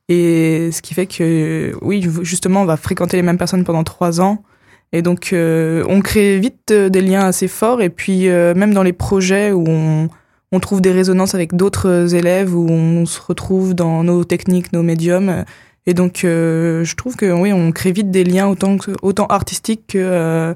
Et 0.08 0.70
ce 0.72 0.82
qui 0.82 0.94
fait 0.94 1.06
que, 1.06 1.72
oui, 1.82 2.04
justement, 2.22 2.62
on 2.62 2.64
va 2.64 2.76
fréquenter 2.76 3.16
les 3.16 3.22
mêmes 3.22 3.38
personnes 3.38 3.62
pendant 3.64 3.84
trois 3.84 4.20
ans. 4.20 4.42
Et 4.92 5.02
donc, 5.02 5.32
euh, 5.32 5.84
on 5.88 6.00
crée 6.00 6.38
vite 6.38 6.70
euh, 6.72 6.88
des 6.88 7.00
liens 7.00 7.24
assez 7.24 7.48
forts. 7.48 7.80
Et 7.80 7.90
puis, 7.90 8.28
euh, 8.28 8.54
même 8.54 8.74
dans 8.74 8.82
les 8.82 8.92
projets 8.92 9.52
où 9.52 9.64
on, 9.68 10.08
on 10.52 10.60
trouve 10.60 10.80
des 10.80 10.90
résonances 10.92 11.34
avec 11.34 11.54
d'autres 11.54 12.14
élèves, 12.14 12.54
où 12.54 12.68
on 12.68 13.06
se 13.06 13.20
retrouve 13.20 13.74
dans 13.74 14.02
nos 14.02 14.24
techniques, 14.24 14.72
nos 14.72 14.82
médiums. 14.82 15.44
Et 15.86 15.94
donc, 15.94 16.24
euh, 16.24 16.84
je 16.84 16.96
trouve 16.96 17.16
que 17.16 17.30
oui, 17.32 17.52
on 17.52 17.70
crée 17.72 17.92
vite 17.92 18.10
des 18.10 18.24
liens 18.24 18.48
autant, 18.48 18.76
autant 19.02 19.26
artistiques 19.26 19.84
que 19.88 20.54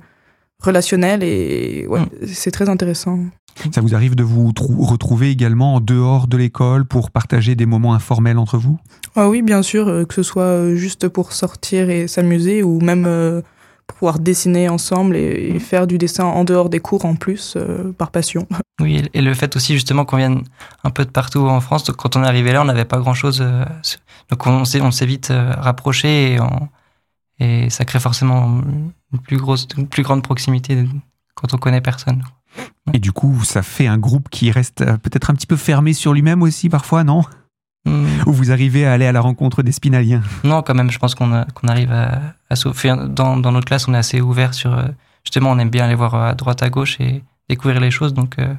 relationnels. 0.59 1.23
Et 1.23 1.87
ouais, 1.89 2.01
c'est 2.27 2.51
très 2.51 2.69
intéressant. 2.69 3.21
Ça 3.73 3.81
vous 3.81 3.95
arrive 3.95 4.17
de 4.17 4.25
vous 4.25 4.53
trou- 4.53 4.83
retrouver 4.85 5.31
également 5.31 5.77
en 5.77 5.81
dehors 5.81 6.27
de 6.27 6.37
l'école 6.37 6.85
pour 6.85 7.13
partager 7.13 7.55
des 7.55 7.67
moments 7.67 7.95
informels 7.95 8.39
entre 8.39 8.59
vous? 8.59 8.79
Ah 9.15 9.29
oui, 9.29 9.43
bien 9.43 9.63
sûr, 9.63 9.87
que 10.09 10.15
ce 10.15 10.25
soit 10.25 10.75
juste 10.75 11.07
pour 11.07 11.33
sortir 11.33 11.89
et 11.89 12.09
s'amuser 12.09 12.65
ou 12.65 12.81
même 12.81 13.43
pouvoir 13.87 14.19
dessiner 14.19 14.69
ensemble 14.69 15.17
et, 15.17 15.53
et 15.55 15.59
faire 15.59 15.87
du 15.87 15.99
dessin 15.99 16.25
en 16.25 16.45
dehors 16.45 16.69
des 16.69 16.81
cours 16.81 17.05
en 17.05 17.15
plus, 17.17 17.55
euh, 17.57 17.93
par 17.93 18.11
passion. 18.11 18.47
Oui, 18.81 19.03
et 19.15 19.23
le 19.23 19.33
fait 19.35 19.55
aussi 19.55 19.75
justement 19.75 20.05
qu'on 20.05 20.17
vienne 20.17 20.43
un 20.83 20.91
peu 20.91 21.05
de 21.05 21.11
partout 21.11 21.47
en 21.47 21.61
France. 21.61 21.85
Donc, 21.85 21.95
quand 21.95 22.17
on 22.17 22.25
est 22.25 22.27
arrivé 22.27 22.53
là, 22.53 22.61
on 22.61 22.65
n'avait 22.65 22.85
pas 22.85 22.99
grand-chose. 22.99 23.41
euh, 23.41 23.65
donc 24.31 24.45
on 24.49 24.65
s'est 24.65 24.81
on 24.81 24.91
s'est 24.91 25.07
vite 25.07 25.31
euh, 25.31 25.53
rapproché 25.57 26.33
et, 26.33 26.41
on- 26.41 26.69
et 27.39 27.71
ça 27.71 27.85
crée 27.85 28.01
forcément 28.01 28.63
une 29.13 29.21
plus 29.21 29.37
grosse, 29.37 29.69
une 29.79 29.87
plus 29.87 30.03
grande 30.03 30.25
proximité 30.25 30.85
quand 31.37 31.55
on 31.55 31.59
connaît 31.59 31.81
personne. 31.81 32.25
Et 32.93 32.99
du 32.99 33.13
coup, 33.13 33.45
ça 33.45 33.63
fait 33.63 33.87
un 33.87 33.99
groupe 33.99 34.29
qui 34.29 34.51
reste 34.51 34.85
peut-être 34.85 35.31
un 35.31 35.35
petit 35.35 35.47
peu 35.47 35.57
fermé 35.57 35.93
sur 35.93 36.13
lui-même 36.13 36.43
aussi 36.43 36.69
parfois, 36.69 37.05
non? 37.05 37.23
Hmm, 37.87 38.07
Ou 38.27 38.33
vous 38.33 38.51
arrivez 38.51 38.87
à 38.87 38.93
aller 38.93 39.07
à 39.07 39.13
la 39.13 39.21
rencontre 39.21 39.63
des 39.63 39.73
spinaliens 39.73 40.23
Non, 40.43 40.63
quand 40.63 40.75
même, 40.75 40.91
je 40.91 40.99
pense 40.99 41.15
qu'on 41.15 41.33
arrive 41.33 41.93
à, 41.93 42.21
à. 42.51 42.97
Dans, 43.09 43.37
dans 43.37 43.53
notre 43.53 43.67
classe, 43.67 43.87
on 43.89 43.95
est 43.95 43.99
assez 43.99 44.21
ouvert 44.21 44.55
sur. 44.55 44.73
euh, 44.77 44.85
Justement, 45.25 45.51
on 45.53 45.59
aime 45.59 45.71
bien 45.71 45.85
aller 45.87 45.95
voir 45.95 46.15
à 46.15 46.35
droite, 46.35 46.63
à 46.63 46.69
gauche 46.71 47.01
et 47.01 47.23
découvrir 47.49 47.81
les 47.81 47.91
choses. 47.91 48.13
Donc, 48.13 48.39
euh, 48.39 48.53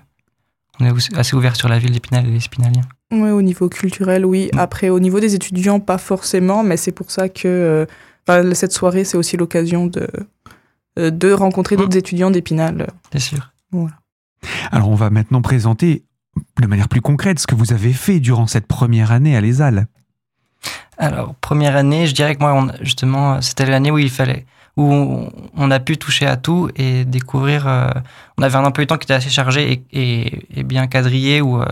on 0.79 0.85
est 0.85 0.91
aussi 0.91 1.09
assez 1.15 1.35
ouvert 1.35 1.55
sur 1.55 1.69
la 1.69 1.77
ville 1.79 1.91
d'Épinal 1.91 2.27
et 2.27 2.31
les 2.31 2.39
Spinaliens. 2.39 2.81
Ouais, 3.11 3.29
au 3.31 3.41
niveau 3.43 3.69
culturel, 3.69 4.25
oui. 4.25 4.49
Mm. 4.53 4.57
Après, 4.59 4.89
au 4.89 4.99
niveau 4.99 5.19
des 5.19 5.35
étudiants, 5.35 5.79
pas 5.79 5.99
forcément, 5.99 6.63
mais 6.63 6.75
c'est 6.77 6.91
pour 6.91 7.11
ça 7.11 7.29
que 7.29 7.87
euh, 8.27 8.53
cette 8.55 8.71
soirée, 8.73 9.03
c'est 9.03 9.15
aussi 9.17 9.37
l'occasion 9.37 9.85
de, 9.85 10.07
euh, 10.97 11.11
de 11.11 11.31
rencontrer 11.31 11.77
d'autres 11.77 11.95
étudiants 11.97 12.31
d'Épinal. 12.31 12.87
C'est 13.11 13.19
sûr. 13.19 13.51
Alors 14.71 14.89
on 14.89 14.95
va 14.95 15.09
maintenant 15.09 15.41
présenter 15.41 16.03
de 16.61 16.67
manière 16.67 16.87
plus 16.87 17.01
concrète 17.01 17.39
ce 17.39 17.47
que 17.47 17.55
vous 17.55 17.73
avez 17.73 17.93
fait 17.93 18.19
durant 18.19 18.47
cette 18.47 18.67
première 18.67 19.11
année 19.11 19.35
à 19.35 19.41
l'ESAL. 19.41 19.87
Alors, 20.97 21.35
première 21.35 21.75
année, 21.75 22.07
je 22.07 22.13
dirais 22.13 22.35
que 22.35 22.39
moi, 22.39 22.67
justement, 22.81 23.41
c'était 23.41 23.65
l'année 23.65 23.91
où 23.91 23.97
il 23.97 24.09
fallait, 24.09 24.45
où 24.77 25.29
on, 25.55 25.71
a 25.71 25.79
pu 25.79 25.97
toucher 25.97 26.25
à 26.25 26.37
tout 26.37 26.69
et 26.75 27.05
découvrir. 27.05 27.67
euh, 27.67 27.89
on 28.37 28.43
avait 28.43 28.55
un 28.55 28.65
emploi 28.65 28.83
du 28.83 28.87
temps 28.87 28.97
qui 28.97 29.05
était 29.05 29.13
assez 29.13 29.29
chargé 29.29 29.83
et, 29.91 30.63
bien 30.63 30.87
quadrillé, 30.87 31.41
où 31.41 31.61
euh, 31.61 31.65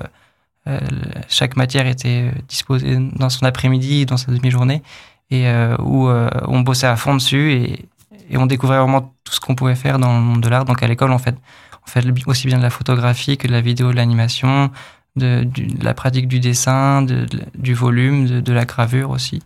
euh, 0.67 0.79
chaque 1.27 1.55
matière 1.55 1.87
était 1.87 2.31
disposée 2.47 2.97
dans 3.15 3.29
son 3.29 3.45
après-midi, 3.45 4.05
dans 4.05 4.17
sa 4.17 4.31
demi-journée, 4.31 4.81
et 5.29 5.47
euh, 5.47 5.75
où 5.79 6.07
euh, 6.07 6.29
on 6.47 6.61
bossait 6.61 6.87
à 6.87 6.95
fond 6.95 7.15
dessus 7.15 7.51
et, 7.53 7.85
et 8.29 8.37
on 8.37 8.45
découvrait 8.45 8.79
vraiment 8.79 9.13
tout 9.23 9.33
ce 9.33 9.39
qu'on 9.39 9.55
pouvait 9.55 9.75
faire 9.75 9.99
dans 9.99 10.15
le 10.17 10.21
monde 10.23 10.41
de 10.41 10.49
l'art. 10.49 10.65
Donc, 10.65 10.81
à 10.83 10.87
l'école, 10.87 11.11
on 11.11 11.17
fait, 11.17 11.35
on 11.85 11.89
fait 11.89 12.03
aussi 12.27 12.47
bien 12.47 12.57
de 12.57 12.63
la 12.63 12.69
photographie 12.69 13.37
que 13.37 13.47
de 13.47 13.51
la 13.53 13.61
vidéo, 13.61 13.91
de 13.91 13.95
l'animation 13.95 14.71
de, 15.15 15.47
la 15.81 15.93
pratique 15.93 16.27
du 16.27 16.39
dessin, 16.39 17.01
de, 17.03 17.25
de- 17.25 17.43
du 17.55 17.73
volume, 17.73 18.41
de, 18.41 18.53
la 18.53 18.65
gravure 18.65 19.11
aussi. 19.11 19.41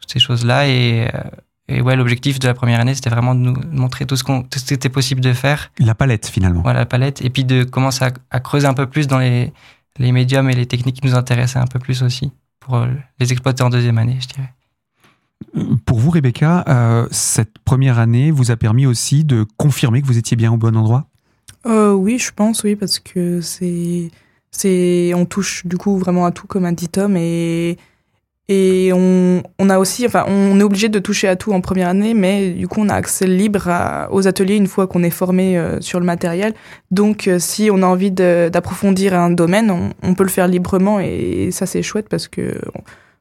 Toutes 0.00 0.10
ces 0.10 0.18
choses-là. 0.18 0.68
Et, 0.68 1.08
euh, 1.14 1.20
et 1.68 1.80
ouais, 1.82 1.96
l'objectif 1.96 2.38
de 2.38 2.46
la 2.46 2.54
première 2.54 2.80
année, 2.80 2.94
c'était 2.94 3.10
vraiment 3.10 3.34
de 3.34 3.40
nous 3.40 3.54
montrer 3.72 4.06
tout 4.06 4.16
ce, 4.16 4.24
qu'on, 4.24 4.42
tout 4.42 4.58
ce 4.58 4.64
qui 4.64 4.74
était 4.74 4.88
possible 4.88 5.20
de 5.20 5.32
faire, 5.32 5.70
La 5.78 5.94
palette 5.94 6.26
finalement. 6.28 6.62
voilà, 6.62 6.80
la 6.80 6.86
palette, 6.86 7.20
et 7.22 7.28
puis 7.30 7.44
de 7.44 7.64
commencer 7.64 8.04
à, 8.04 8.12
à 8.30 8.40
creuser 8.40 8.66
un 8.66 8.74
peu 8.74 8.86
plus 8.86 9.06
dans 9.06 9.18
les, 9.18 9.52
les 9.98 10.12
médiums 10.12 10.48
et 10.48 10.54
les 10.54 10.66
techniques 10.66 11.00
qui 11.00 11.06
nous 11.06 11.14
intéressaient 11.14 11.58
un 11.58 11.66
peu 11.66 11.78
plus 11.78 12.02
aussi, 12.02 12.30
pour 12.60 12.76
euh, 12.76 12.86
les 13.18 13.32
exploiter 13.32 13.62
en 13.64 13.68
deuxième 13.70 13.98
année, 13.98 14.16
je 14.20 14.28
dirais. 14.28 14.52
Pour 15.84 15.98
vous 15.98 16.10
Rebecca, 16.10 16.64
euh, 16.68 17.06
cette 17.10 17.58
première 17.58 17.98
année 17.98 18.30
vous 18.30 18.50
a 18.50 18.56
permis 18.56 18.86
aussi 18.86 19.24
de 19.24 19.44
confirmer 19.58 20.00
que 20.00 20.06
vous 20.06 20.16
étiez 20.18 20.36
bien 20.36 20.52
au 20.52 20.56
bon 20.56 20.74
endroit? 20.76 21.08
Euh, 21.66 21.92
Oui, 21.92 22.18
je 22.18 22.32
pense, 22.32 22.62
oui, 22.64 22.76
parce 22.76 22.98
que 22.98 23.40
c'est, 23.40 24.10
c'est, 24.50 25.12
on 25.14 25.26
touche 25.26 25.66
du 25.66 25.76
coup 25.76 25.98
vraiment 25.98 26.26
à 26.26 26.32
tout 26.32 26.46
comme 26.46 26.64
un 26.64 26.72
dit 26.72 26.88
Tom 26.88 27.16
et 27.16 27.76
et 28.48 28.92
on, 28.92 29.42
on, 29.58 29.70
a 29.70 29.78
aussi, 29.78 30.06
enfin, 30.06 30.24
on 30.28 30.60
est 30.60 30.62
obligé 30.62 30.88
de 30.88 31.00
toucher 31.00 31.26
à 31.26 31.34
tout 31.34 31.52
en 31.52 31.60
première 31.60 31.88
année, 31.88 32.14
mais 32.14 32.50
du 32.50 32.68
coup, 32.68 32.80
on 32.80 32.88
a 32.88 32.94
accès 32.94 33.26
libre 33.26 33.68
aux 34.12 34.28
ateliers 34.28 34.54
une 34.54 34.68
fois 34.68 34.86
qu'on 34.86 35.02
est 35.02 35.10
formé 35.10 35.58
euh, 35.58 35.80
sur 35.80 35.98
le 35.98 36.06
matériel. 36.06 36.54
Donc, 36.92 37.26
euh, 37.26 37.40
si 37.40 37.70
on 37.72 37.82
a 37.82 37.86
envie 37.86 38.12
d'approfondir 38.12 39.14
un 39.14 39.30
domaine, 39.30 39.72
on, 39.72 39.90
on, 40.04 40.14
peut 40.14 40.22
le 40.22 40.28
faire 40.28 40.46
librement 40.46 41.00
et, 41.00 41.50
ça, 41.50 41.66
c'est 41.66 41.82
chouette 41.82 42.08
parce 42.08 42.28
que, 42.28 42.60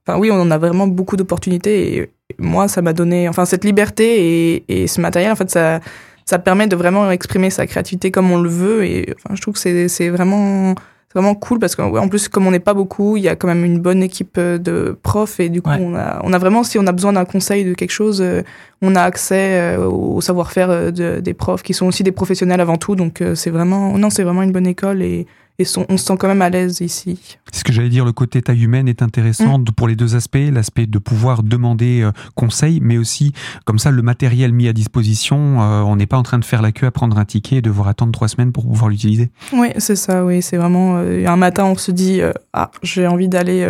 enfin, 0.06 0.20
oui, 0.20 0.30
on 0.32 0.40
en 0.40 0.52
a 0.52 0.60
vraiment 0.60 0.86
beaucoup 0.86 1.18
d'opportunités 1.18 1.98
et 1.98 2.12
moi, 2.38 2.68
ça 2.68 2.84
m'a 2.84 2.94
donné, 2.94 3.28
enfin, 3.28 3.46
cette 3.46 3.66
liberté 3.66 4.54
et, 4.54 4.84
et, 4.84 4.86
ce 4.86 5.02
matériel, 5.02 5.32
en 5.32 5.36
fait, 5.36 5.50
ça, 5.50 5.80
ça 6.26 6.40
permet 6.40 6.68
de 6.68 6.76
vraiment 6.76 7.10
exprimer 7.12 7.50
sa 7.50 7.68
créativité 7.68 8.12
comme 8.12 8.32
on 8.32 8.42
le 8.42 8.50
veut 8.50 8.86
et, 8.86 9.14
enfin, 9.16 9.36
je 9.36 9.42
trouve 9.42 9.54
que 9.54 9.88
c'est 9.88 10.10
vraiment 10.10 10.76
vraiment 11.14 11.34
cool 11.34 11.60
parce 11.60 11.76
qu'en 11.76 12.10
plus 12.10 12.28
comme 12.28 12.46
on 12.46 12.52
n'est 12.52 12.60
pas 12.60 12.74
beaucoup 12.74 13.16
il 13.16 13.24
y 13.24 13.30
a 13.30 13.38
quand 13.38 13.48
même 13.48 13.64
une 13.64 13.80
bonne 13.80 14.04
équipe 14.04 14.38
euh, 14.38 14.58
de 14.58 14.98
profs 15.02 15.40
et 15.40 15.48
du 15.48 15.62
coup 15.62 15.70
on, 15.70 15.96
a, 15.96 16.20
on 16.24 16.34
a 16.34 16.38
vraiment 16.38 16.64
si 16.64 16.78
on 16.78 16.86
a 16.88 16.92
besoin 16.92 17.14
d'un 17.14 17.24
conseil 17.24 17.64
de 17.64 17.74
quelque 17.74 17.92
chose 17.92 18.22
euh, 18.22 18.42
on 18.82 18.96
a 18.96 19.02
accès 19.02 19.78
euh, 19.78 19.88
au 19.88 20.20
savoir-faire 20.20 20.92
des 20.92 21.34
profs 21.34 21.64
qui 21.64 21.74
sont 21.74 21.88
aussi 21.88 22.04
des 22.04 22.12
professionnels 22.12 22.60
avant 22.60 22.76
tout. 22.76 22.96
Donc 22.96 23.24
c'est 23.36 23.50
vraiment 23.50 23.98
non 23.98 24.10
c'est 24.10 24.24
vraiment 24.24 24.44
une 24.44 24.52
bonne 24.52 24.68
école 24.68 25.02
et 25.02 25.26
et 25.58 25.66
on 25.90 25.98
se 25.98 26.06
sent 26.06 26.18
quand 26.20 26.28
même 26.28 26.42
à 26.42 26.50
l'aise 26.50 26.82
ici. 26.82 27.18
C'est 27.52 27.60
ce 27.60 27.64
que 27.64 27.72
j'allais 27.72 27.90
dire, 27.90 28.04
le 28.04 28.12
côté 28.12 28.42
taille 28.42 28.64
humaine 28.64 28.90
est 28.90 29.02
intéressant 29.02 29.60
mm. 29.60 29.66
pour 29.76 29.88
les 29.88 29.96
deux 29.96 30.16
aspects, 30.16 30.38
l'aspect 30.52 30.86
de 30.86 31.00
pouvoir 31.00 31.44
demander 31.44 32.02
euh, 32.02 32.12
conseil, 32.36 32.80
mais 32.82 32.98
aussi 32.98 33.32
comme 33.64 33.80
ça 33.80 33.92
le 33.92 34.02
matériel 34.02 34.52
mis 34.52 34.68
à 34.68 34.74
disposition, 34.74 35.62
euh, 35.62 35.82
on 35.82 35.96
n'est 35.96 36.08
pas 36.08 36.18
en 36.18 36.24
train 36.24 36.40
de 36.40 36.46
faire 36.46 36.62
la 36.62 36.74
queue 36.74 36.88
à 36.88 36.92
prendre 36.92 37.18
un 37.18 37.26
ticket 37.26 37.58
et 37.58 37.62
devoir 37.62 37.88
attendre 37.88 38.12
trois 38.12 38.28
semaines 38.28 38.52
pour 38.52 38.66
pouvoir 38.66 38.90
l'utiliser. 38.90 39.30
Oui, 39.54 39.70
c'est 39.78 39.96
ça, 39.96 40.26
oui, 40.26 40.42
c'est 40.42 40.58
vraiment 40.58 40.98
euh, 40.98 41.26
un 41.26 41.38
matin 41.38 41.66
on 41.66 41.78
se 41.78 41.92
dit 41.92 42.20
ah 42.54 42.72
j'ai 42.84 43.08
envie 43.08 43.30
d'aller 43.30 43.64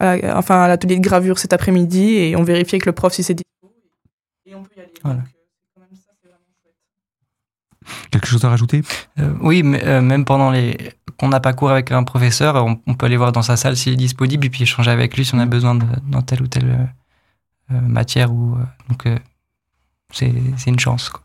à, 0.00 0.16
enfin 0.36 0.62
à 0.62 0.68
l'atelier 0.68 0.96
de 0.96 1.02
gravure 1.02 1.38
cet 1.38 1.52
après-midi 1.52 2.14
et 2.16 2.36
on 2.36 2.42
vérifie 2.42 2.74
avec 2.74 2.86
le 2.86 2.92
prof 2.92 3.12
si 3.12 3.22
c'est 3.22 3.34
dispo 3.34 3.72
et 4.46 4.54
on 4.54 4.62
peut 4.62 4.70
y 4.76 4.80
aller. 4.80 4.92
Voilà. 5.02 5.22
Quelque 8.10 8.26
chose 8.26 8.44
à 8.44 8.50
rajouter? 8.50 8.82
Oui, 9.40 9.62
mais, 9.62 10.00
même 10.00 10.24
pendant 10.24 10.50
les 10.50 10.76
qu'on 11.22 11.28
n'a 11.28 11.38
pas 11.38 11.52
cours 11.52 11.70
avec 11.70 11.92
un 11.92 12.02
professeur, 12.02 12.56
on, 12.56 12.94
peut 12.94 13.06
aller 13.06 13.16
voir 13.16 13.30
dans 13.30 13.42
sa 13.42 13.56
salle 13.56 13.76
s'il 13.76 13.92
est 13.92 13.96
disponible 13.96 14.44
et 14.44 14.50
puis 14.50 14.64
échanger 14.64 14.90
avec 14.90 15.16
lui 15.16 15.24
si 15.24 15.36
on 15.36 15.38
a 15.38 15.46
besoin 15.46 15.76
de, 15.76 15.86
dans 16.08 16.20
telle 16.20 16.42
ou 16.42 16.48
telle 16.48 16.88
euh, 17.70 17.80
matière. 17.80 18.32
Ou, 18.32 18.56
euh, 18.56 18.64
donc, 18.88 19.06
euh, 19.06 19.16
c'est 20.10 20.32
une 20.66 20.80
chance. 20.80 21.10
Quoi. 21.10 21.22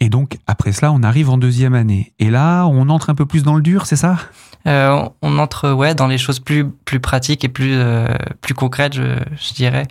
Et 0.00 0.10
donc, 0.10 0.36
après 0.46 0.72
cela, 0.72 0.92
on 0.92 1.02
arrive 1.02 1.30
en 1.30 1.38
deuxième 1.38 1.72
année. 1.72 2.12
Et 2.18 2.28
là, 2.28 2.66
on 2.66 2.90
entre 2.90 3.08
un 3.08 3.14
peu 3.14 3.24
plus 3.24 3.42
dans 3.42 3.54
le 3.54 3.62
dur, 3.62 3.86
c'est 3.86 3.96
ça? 3.96 4.18
On, 4.66 5.38
entre 5.38 5.72
ouais, 5.72 5.94
dans 5.94 6.08
les 6.08 6.18
choses 6.18 6.40
plus, 6.40 6.68
plus 6.68 7.00
pratiques 7.00 7.42
et 7.42 7.48
plus, 7.48 7.78
plus 8.42 8.52
concrètes, 8.52 8.94
je, 8.94 9.16
je 9.36 9.54
dirais. 9.54 9.86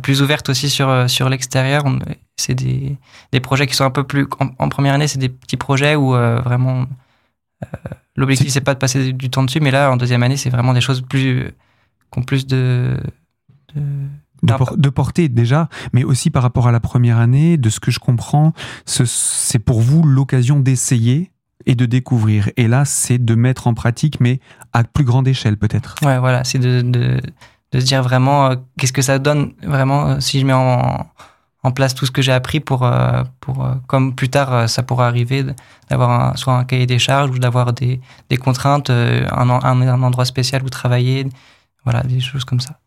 plus 0.00 0.22
ouvertes 0.22 0.48
aussi 0.48 0.70
sur, 0.70 1.10
sur 1.10 1.28
l'extérieur. 1.28 1.84
C'est 2.36 2.54
des, 2.54 2.96
des 3.32 3.40
projets 3.40 3.66
qui 3.66 3.74
sont 3.74 3.84
un 3.84 3.90
peu 3.90 4.04
plus... 4.04 4.26
En, 4.40 4.48
en 4.58 4.68
première 4.70 4.94
année, 4.94 5.08
c'est 5.08 5.18
des 5.18 5.28
petits 5.28 5.58
projets 5.58 5.94
où 5.94 6.12
vraiment 6.12 6.86
L'objectif, 8.16 8.48
c'est 8.50 8.60
pas 8.60 8.74
de 8.74 8.78
passer 8.78 9.12
du 9.12 9.30
temps 9.30 9.44
dessus, 9.44 9.60
mais 9.60 9.70
là, 9.70 9.90
en 9.90 9.96
deuxième 9.96 10.22
année, 10.22 10.36
c'est 10.36 10.50
vraiment 10.50 10.72
des 10.72 10.80
choses 10.80 11.02
plus, 11.02 11.52
qui 12.12 12.18
ont 12.18 12.22
plus 12.22 12.46
de, 12.46 12.96
de 14.44 14.88
portée 14.88 15.28
déjà, 15.28 15.68
mais 15.92 16.04
aussi 16.04 16.30
par 16.30 16.42
rapport 16.42 16.68
à 16.68 16.72
la 16.72 16.80
première 16.80 17.18
année, 17.18 17.56
de 17.56 17.70
ce 17.70 17.80
que 17.80 17.90
je 17.90 17.98
comprends, 17.98 18.52
c'est 18.84 19.58
pour 19.58 19.80
vous 19.80 20.02
l'occasion 20.02 20.60
d'essayer 20.60 21.30
et 21.66 21.74
de 21.74 21.86
découvrir. 21.86 22.50
Et 22.56 22.68
là, 22.68 22.84
c'est 22.84 23.18
de 23.18 23.34
mettre 23.34 23.66
en 23.66 23.74
pratique, 23.74 24.20
mais 24.20 24.40
à 24.72 24.84
plus 24.84 25.04
grande 25.04 25.26
échelle 25.26 25.56
peut-être. 25.56 25.96
Ouais, 26.02 26.18
voilà, 26.18 26.44
c'est 26.44 26.58
de, 26.58 26.80
de, 26.82 27.20
de, 27.72 27.80
se 27.80 27.84
dire 27.84 28.02
vraiment 28.02 28.50
euh, 28.50 28.56
qu'est-ce 28.78 28.92
que 28.92 29.02
ça 29.02 29.18
donne 29.18 29.52
vraiment 29.62 30.08
euh, 30.08 30.20
si 30.20 30.40
je 30.40 30.46
mets 30.46 30.52
en, 30.52 31.06
en 31.66 31.72
place 31.72 31.94
tout 31.94 32.06
ce 32.06 32.12
que 32.12 32.22
j'ai 32.22 32.32
appris 32.32 32.60
pour, 32.60 32.84
euh, 32.84 33.24
pour 33.40 33.64
euh, 33.64 33.74
comme 33.88 34.14
plus 34.14 34.28
tard 34.28 34.54
euh, 34.54 34.66
ça 34.68 34.84
pourra 34.84 35.08
arriver, 35.08 35.44
d'avoir 35.90 36.38
soit 36.38 36.54
un 36.54 36.64
cahier 36.64 36.86
des 36.86 37.00
charges 37.00 37.30
ou 37.30 37.38
d'avoir 37.38 37.72
des, 37.72 38.00
des, 38.30 38.36
contraintes, 38.36 38.88
un, 38.88 39.50
un, 39.50 40.02
endroit 40.02 40.24
spécial 40.24 40.62
où 40.62 40.68
travailler, 40.68 41.26
voilà, 41.84 42.02
des 42.02 42.20
choses 42.20 42.44
comme 42.44 42.60
ça. 42.60 42.78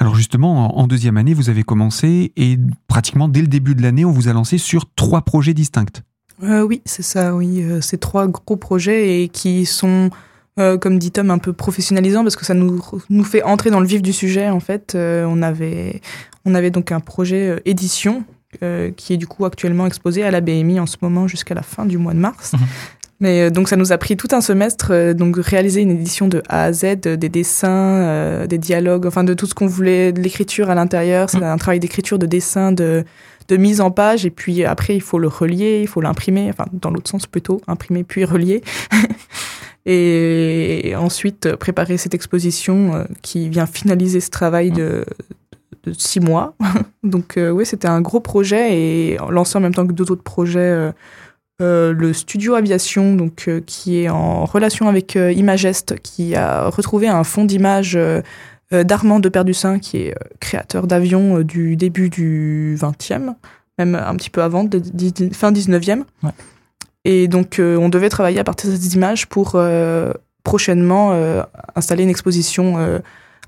Alors 0.00 0.16
justement, 0.16 0.76
en 0.78 0.86
deuxième 0.86 1.18
année, 1.18 1.34
vous 1.34 1.50
avez 1.50 1.62
commencé 1.62 2.32
et 2.36 2.58
pratiquement 2.88 3.28
dès 3.28 3.42
le 3.42 3.46
début 3.46 3.74
de 3.74 3.82
l'année, 3.82 4.04
on 4.04 4.10
vous 4.10 4.28
a 4.28 4.32
lancé 4.32 4.58
sur 4.58 4.86
trois 4.96 5.22
projets 5.22 5.54
distincts. 5.54 6.02
oui, 6.42 6.82
c'est 6.84 7.02
ça, 7.02 7.34
oui. 7.34 7.62
ces 7.80 7.98
trois 7.98 8.26
gros 8.26 8.56
projets 8.56 9.22
et 9.22 9.28
qui 9.28 9.66
sont, 9.66 10.10
comme 10.56 10.98
dit 10.98 11.10
Tom, 11.10 11.30
un 11.30 11.38
peu 11.38 11.52
professionnalisants 11.52 12.22
parce 12.22 12.36
que 12.36 12.46
ça 12.46 12.54
nous, 12.54 12.80
nous 13.10 13.24
fait 13.24 13.42
entrer 13.42 13.70
dans 13.70 13.80
le 13.80 13.86
vif 13.86 14.00
du 14.00 14.14
sujet. 14.14 14.48
En 14.48 14.60
fait, 14.60 14.96
on 14.96 15.42
avait, 15.42 16.00
on 16.46 16.54
avait 16.54 16.70
donc 16.70 16.92
un 16.92 17.00
projet 17.00 17.48
euh, 17.50 17.60
édition 17.66 18.24
euh, 18.62 18.90
qui 18.96 19.12
est 19.12 19.16
du 19.18 19.26
coup 19.26 19.44
actuellement 19.44 19.86
exposé 19.86 20.22
à 20.22 20.30
la 20.30 20.40
BMI 20.40 20.80
en 20.80 20.86
ce 20.86 20.96
moment 21.02 21.26
jusqu'à 21.26 21.54
la 21.54 21.62
fin 21.62 21.84
du 21.84 21.98
mois 21.98 22.14
de 22.14 22.20
mars. 22.20 22.54
Mhm. 22.54 22.60
Mais 23.18 23.40
euh, 23.40 23.50
donc 23.50 23.68
ça 23.68 23.76
nous 23.76 23.92
a 23.92 23.98
pris 23.98 24.16
tout 24.16 24.28
un 24.32 24.42
semestre 24.42 25.14
donc 25.14 25.36
réaliser 25.38 25.80
une 25.80 25.90
édition 25.90 26.28
de 26.28 26.42
A 26.48 26.64
à 26.64 26.72
Z, 26.72 27.00
des 27.00 27.28
dessins, 27.30 28.46
des 28.46 28.58
dialogues, 28.58 29.06
enfin 29.06 29.24
de 29.24 29.32
tout 29.34 29.46
ce 29.46 29.54
qu'on 29.54 29.66
voulait, 29.66 30.12
de 30.12 30.20
l'écriture 30.20 30.70
à 30.70 30.74
l'intérieur. 30.74 31.28
C'est 31.28 31.38
mhm. 31.38 31.44
un 31.44 31.56
travail 31.56 31.80
d'écriture, 31.80 32.18
de 32.18 32.26
dessin, 32.26 32.72
de 32.72 33.04
de 33.48 33.56
mise 33.56 33.80
en 33.80 33.92
page 33.92 34.26
et 34.26 34.30
puis 34.30 34.64
après 34.64 34.96
il 34.96 35.00
faut 35.00 35.20
le 35.20 35.28
relier, 35.28 35.78
il 35.80 35.86
faut 35.86 36.00
l'imprimer, 36.00 36.50
enfin 36.50 36.64
dans 36.72 36.90
l'autre 36.90 37.08
sens 37.08 37.26
plutôt, 37.26 37.60
imprimer 37.68 38.02
puis 38.02 38.24
relier. 38.24 38.60
et 39.86 40.94
ensuite 40.98 41.54
préparer 41.54 41.96
cette 41.96 42.12
exposition 42.12 43.06
qui 43.22 43.48
vient 43.48 43.66
finaliser 43.66 44.18
ce 44.18 44.30
travail 44.30 44.72
de, 44.72 45.04
de 45.86 45.94
six 45.96 46.20
mois. 46.20 46.54
Donc 47.02 47.36
euh, 47.36 47.50
oui, 47.50 47.64
c'était 47.64 47.88
un 47.88 48.00
gros 48.00 48.20
projet 48.20 48.76
et 48.76 49.18
lancé 49.30 49.56
en 49.56 49.60
même 49.60 49.74
temps 49.74 49.86
que 49.86 49.92
deux 49.92 50.10
autres 50.10 50.22
projets. 50.22 50.60
Euh, 50.60 50.92
euh, 51.62 51.94
le 51.94 52.12
studio 52.12 52.54
aviation, 52.54 53.14
donc 53.14 53.48
qui 53.64 54.00
est 54.02 54.10
en 54.10 54.44
relation 54.44 54.88
avec 54.88 55.14
Imagest, 55.14 55.98
qui 56.02 56.34
a 56.34 56.68
retrouvé 56.68 57.08
un 57.08 57.24
fond 57.24 57.46
d'image 57.46 57.98
d'Armand 58.70 59.20
de 59.20 59.28
Perdussin, 59.30 59.78
qui 59.78 59.96
est 59.96 60.14
créateur 60.38 60.86
d'avions 60.86 61.40
du 61.40 61.76
début 61.76 62.10
du 62.10 62.76
20e, 62.78 63.36
même 63.78 63.94
un 63.94 64.14
petit 64.16 64.28
peu 64.28 64.42
avant, 64.42 64.64
de, 64.64 64.82
fin 65.32 65.50
19e. 65.50 66.02
Et 67.06 67.26
donc, 67.26 67.56
on 67.58 67.88
devait 67.88 68.10
travailler 68.10 68.38
à 68.38 68.44
partir 68.44 68.70
de 68.70 68.76
ces 68.76 68.94
images 68.94 69.26
pour 69.26 69.58
prochainement 70.44 71.18
installer 71.74 72.02
une 72.02 72.10
exposition 72.10 73.00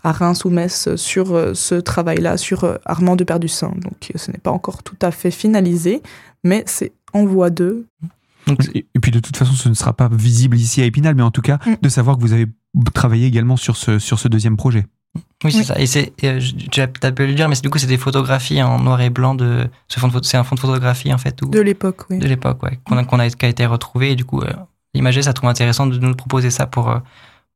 à 0.04 0.12
Reims 0.12 0.44
ou 0.44 0.50
Metz 0.50 0.94
sur 0.96 1.34
euh, 1.34 1.54
ce 1.54 1.74
travail-là, 1.74 2.36
sur 2.36 2.64
euh, 2.64 2.76
Armand 2.84 3.16
de 3.16 3.24
Perdussin. 3.24 3.72
Donc 3.76 4.12
ce 4.14 4.30
n'est 4.30 4.38
pas 4.38 4.50
encore 4.50 4.82
tout 4.82 4.96
à 5.02 5.10
fait 5.10 5.30
finalisé, 5.30 6.02
mais 6.44 6.62
c'est 6.66 6.92
en 7.12 7.24
voie 7.24 7.50
2. 7.50 7.86
Et 8.74 8.84
puis 9.00 9.10
de 9.10 9.20
toute 9.20 9.36
façon, 9.36 9.52
ce 9.52 9.68
ne 9.68 9.74
sera 9.74 9.92
pas 9.92 10.08
visible 10.10 10.56
ici 10.56 10.80
à 10.80 10.84
Épinal, 10.84 11.14
mais 11.14 11.22
en 11.22 11.30
tout 11.30 11.42
cas, 11.42 11.58
mm. 11.66 11.74
de 11.82 11.88
savoir 11.88 12.16
que 12.16 12.22
vous 12.22 12.32
avez 12.32 12.46
travaillé 12.94 13.26
également 13.26 13.56
sur 13.56 13.76
ce, 13.76 13.98
sur 13.98 14.18
ce 14.18 14.28
deuxième 14.28 14.56
projet. 14.56 14.86
Oui, 15.44 15.52
c'est 15.52 15.64
ça. 15.64 15.78
Et 15.78 15.86
c'est, 15.86 16.12
tu 16.16 16.80
as 16.80 16.86
pu 16.86 17.26
le 17.26 17.34
dire, 17.34 17.48
mais 17.48 17.56
du 17.56 17.70
coup, 17.70 17.78
c'est 17.78 17.86
des 17.86 17.96
photographies 17.96 18.62
en 18.62 18.78
noir 18.78 19.00
et 19.00 19.10
blanc 19.10 19.34
de 19.34 19.66
ce 19.88 19.98
fond 19.98 20.08
de 20.08 20.18
c'est 20.22 20.36
un 20.36 20.44
fond 20.44 20.54
de 20.54 20.60
photographie 20.60 21.12
en 21.12 21.18
fait. 21.18 21.40
de 21.42 21.60
l'époque, 21.60 22.02
oui. 22.10 22.18
De 22.18 22.26
l'époque, 22.26 22.62
ouais, 22.62 22.78
qu'on 22.84 22.96
a, 22.96 23.04
qu'on 23.04 23.18
a, 23.18 23.28
qui 23.28 23.44
a 23.44 23.48
été 23.48 23.66
retrouvé. 23.66 24.12
Et 24.12 24.16
du 24.16 24.24
coup, 24.24 24.40
euh, 24.42 24.52
l'imagé, 24.94 25.22
ça 25.22 25.32
trouve 25.32 25.48
intéressant 25.48 25.86
de 25.86 25.98
nous 25.98 26.14
proposer 26.14 26.50
ça 26.50 26.66
pour 26.66 27.00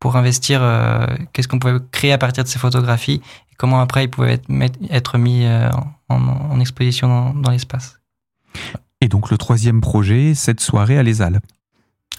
pour 0.03 0.17
investir 0.17 0.65
euh, 0.65 1.07
qu'est-ce 1.33 1.47
qu'on 1.47 1.61
pouvait 1.61 1.79
créer 1.93 2.11
à 2.11 2.19
partir 2.19 2.43
de 2.43 2.49
ces 2.49 2.59
photographies 2.59 3.23
et 3.53 3.55
comment 3.57 3.81
après 3.81 4.03
ils 4.03 4.11
pouvaient 4.11 4.33
être, 4.33 4.51
être 4.91 5.17
mis 5.17 5.45
euh, 5.45 5.71
en, 6.09 6.59
exposition 6.59 7.33
dans, 7.35 7.51
l'espace. 7.53 8.01
Et 9.01 9.07
donc 9.07 9.31
le 9.31 9.39
troisième 9.39 9.81
projet, 9.81 10.35
cette 10.35 10.59
soirée 10.59 10.99
à 10.99 11.05
l'ESAL. 11.05 11.39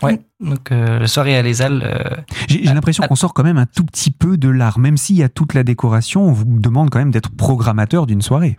Ouais, 0.02 0.22
donc 0.40 0.72
euh, 0.72 0.98
la 0.98 1.08
soirée 1.08 1.36
à 1.36 1.42
l'ESAL. 1.42 2.24
J'ai 2.48 2.64
l'impression 2.64 3.06
qu'on 3.06 3.16
sort 3.16 3.34
quand 3.34 3.44
même 3.44 3.58
un 3.58 3.66
tout 3.66 3.84
petit 3.84 4.12
peu 4.12 4.38
de 4.38 4.48
l'art, 4.48 4.80
même 4.80 4.96
s'il 4.96 5.18
y 5.18 5.24
a 5.24 5.28
toute 5.28 5.54
la 5.54 5.66
décoration, 5.66 6.26
on 6.26 6.32
vous 6.32 6.46
demande 6.46 6.90
quand 6.90 7.00
même 7.00 7.12
d'être 7.12 7.32
programmateur 7.36 8.08
d'une 8.08 8.22
soirée. 8.22 8.58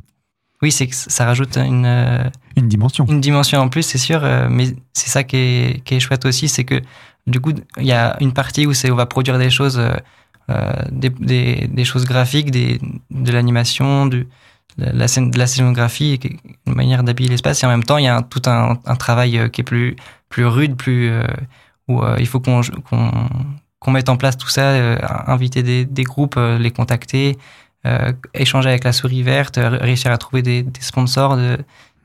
Oui, 0.60 0.70
c'est 0.70 0.86
que 0.86 0.94
ça 0.94 1.24
rajoute 1.24 1.56
une 1.56 2.30
une 2.56 2.68
dimension. 2.68 3.06
Une 3.06 3.22
dimension 3.22 3.58
en 3.58 3.70
plus, 3.70 3.84
c'est 3.84 3.96
sûr, 3.96 4.20
mais 4.50 4.76
c'est 4.92 5.08
ça 5.08 5.24
qui 5.24 5.36
est, 5.36 5.82
qui 5.82 5.94
est 5.94 6.00
chouette 6.00 6.26
aussi, 6.26 6.48
c'est 6.48 6.64
que 6.64 6.82
du 7.26 7.40
coup, 7.40 7.52
il 7.78 7.86
y 7.86 7.92
a 7.92 8.16
une 8.20 8.32
partie 8.32 8.66
où 8.66 8.74
c'est 8.74 8.90
on 8.90 8.96
va 8.96 9.06
produire 9.06 9.38
des 9.38 9.50
choses, 9.50 9.78
euh, 9.78 9.94
euh 10.50 10.72
des, 10.90 11.10
des, 11.10 11.68
des, 11.68 11.84
choses 11.84 12.04
graphiques, 12.04 12.50
des, 12.50 12.80
de 13.10 13.32
l'animation, 13.32 14.06
de 14.06 14.26
la, 14.76 15.08
scène, 15.08 15.30
de 15.30 15.38
la 15.38 15.46
scénographie, 15.46 16.20
une 16.66 16.74
manière 16.74 17.02
d'habiller 17.02 17.30
l'espace. 17.30 17.62
Et 17.62 17.66
en 17.66 17.70
même 17.70 17.84
temps, 17.84 17.98
il 17.98 18.04
y 18.04 18.08
a 18.08 18.22
tout 18.22 18.42
un, 18.46 18.78
un, 18.84 18.96
travail 18.96 19.38
euh, 19.38 19.48
qui 19.48 19.62
est 19.62 19.64
plus 19.64 19.96
plus 20.28 20.46
rude, 20.46 20.76
plus 20.76 21.10
euh, 21.10 21.26
où 21.88 22.02
il 22.18 22.26
faut 22.26 22.40
qu'on 22.40 22.60
qu'on 23.78 23.90
mette 23.90 24.08
en 24.08 24.16
place 24.16 24.38
tout 24.38 24.48
ça, 24.48 24.96
inviter 25.26 25.62
des, 25.62 25.84
des 25.84 26.04
groupes, 26.04 26.36
les 26.36 26.70
contacter, 26.70 27.36
échanger 28.32 28.70
avec 28.70 28.84
la 28.84 28.92
souris 28.92 29.22
verte, 29.22 29.58
réussir 29.60 30.10
à 30.10 30.16
trouver 30.16 30.40
des, 30.40 30.62
des 30.62 30.80
sponsors 30.80 31.36
de, 31.36 31.58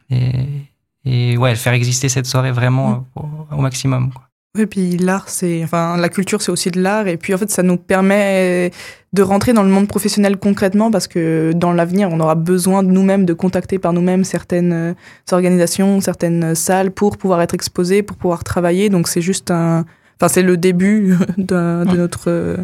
et, 0.09 0.67
et 1.05 1.37
ouais, 1.37 1.55
faire 1.55 1.71
exister 1.71 2.09
cette 2.09 2.25
soirée 2.25 2.51
vraiment 2.51 3.07
au, 3.15 3.25
au 3.51 3.61
maximum. 3.61 4.11
Quoi. 4.11 4.28
Oui, 4.57 4.65
puis 4.65 4.97
l'art, 4.97 5.29
c'est, 5.29 5.63
enfin, 5.63 5.95
la 5.97 6.09
culture, 6.09 6.41
c'est 6.41 6.51
aussi 6.51 6.71
de 6.71 6.81
l'art. 6.81 7.07
Et 7.07 7.17
puis, 7.17 7.35
en 7.35 7.37
fait, 7.37 7.51
ça 7.51 7.61
nous 7.61 7.77
permet 7.77 8.71
de 9.13 9.21
rentrer 9.21 9.53
dans 9.53 9.61
le 9.61 9.69
monde 9.69 9.87
professionnel 9.87 10.37
concrètement 10.37 10.89
parce 10.89 11.07
que 11.07 11.51
dans 11.55 11.71
l'avenir, 11.71 12.09
on 12.11 12.19
aura 12.19 12.35
besoin 12.35 12.81
de 12.81 12.89
nous-mêmes, 12.89 13.25
de 13.25 13.33
contacter 13.33 13.77
par 13.77 13.93
nous-mêmes 13.93 14.23
certaines 14.23 14.73
euh, 14.73 14.93
organisations, 15.31 16.01
certaines 16.01 16.55
salles 16.55 16.91
pour 16.91 17.17
pouvoir 17.17 17.41
être 17.41 17.53
exposés, 17.53 18.01
pour 18.01 18.17
pouvoir 18.17 18.43
travailler. 18.43 18.89
Donc, 18.89 19.07
c'est 19.07 19.21
juste 19.21 19.51
un, 19.51 19.85
enfin, 20.19 20.29
c'est 20.29 20.43
le 20.43 20.57
début 20.57 21.15
de, 21.37 21.85
de 21.85 21.97
notre 21.97 22.29
euh, 22.29 22.57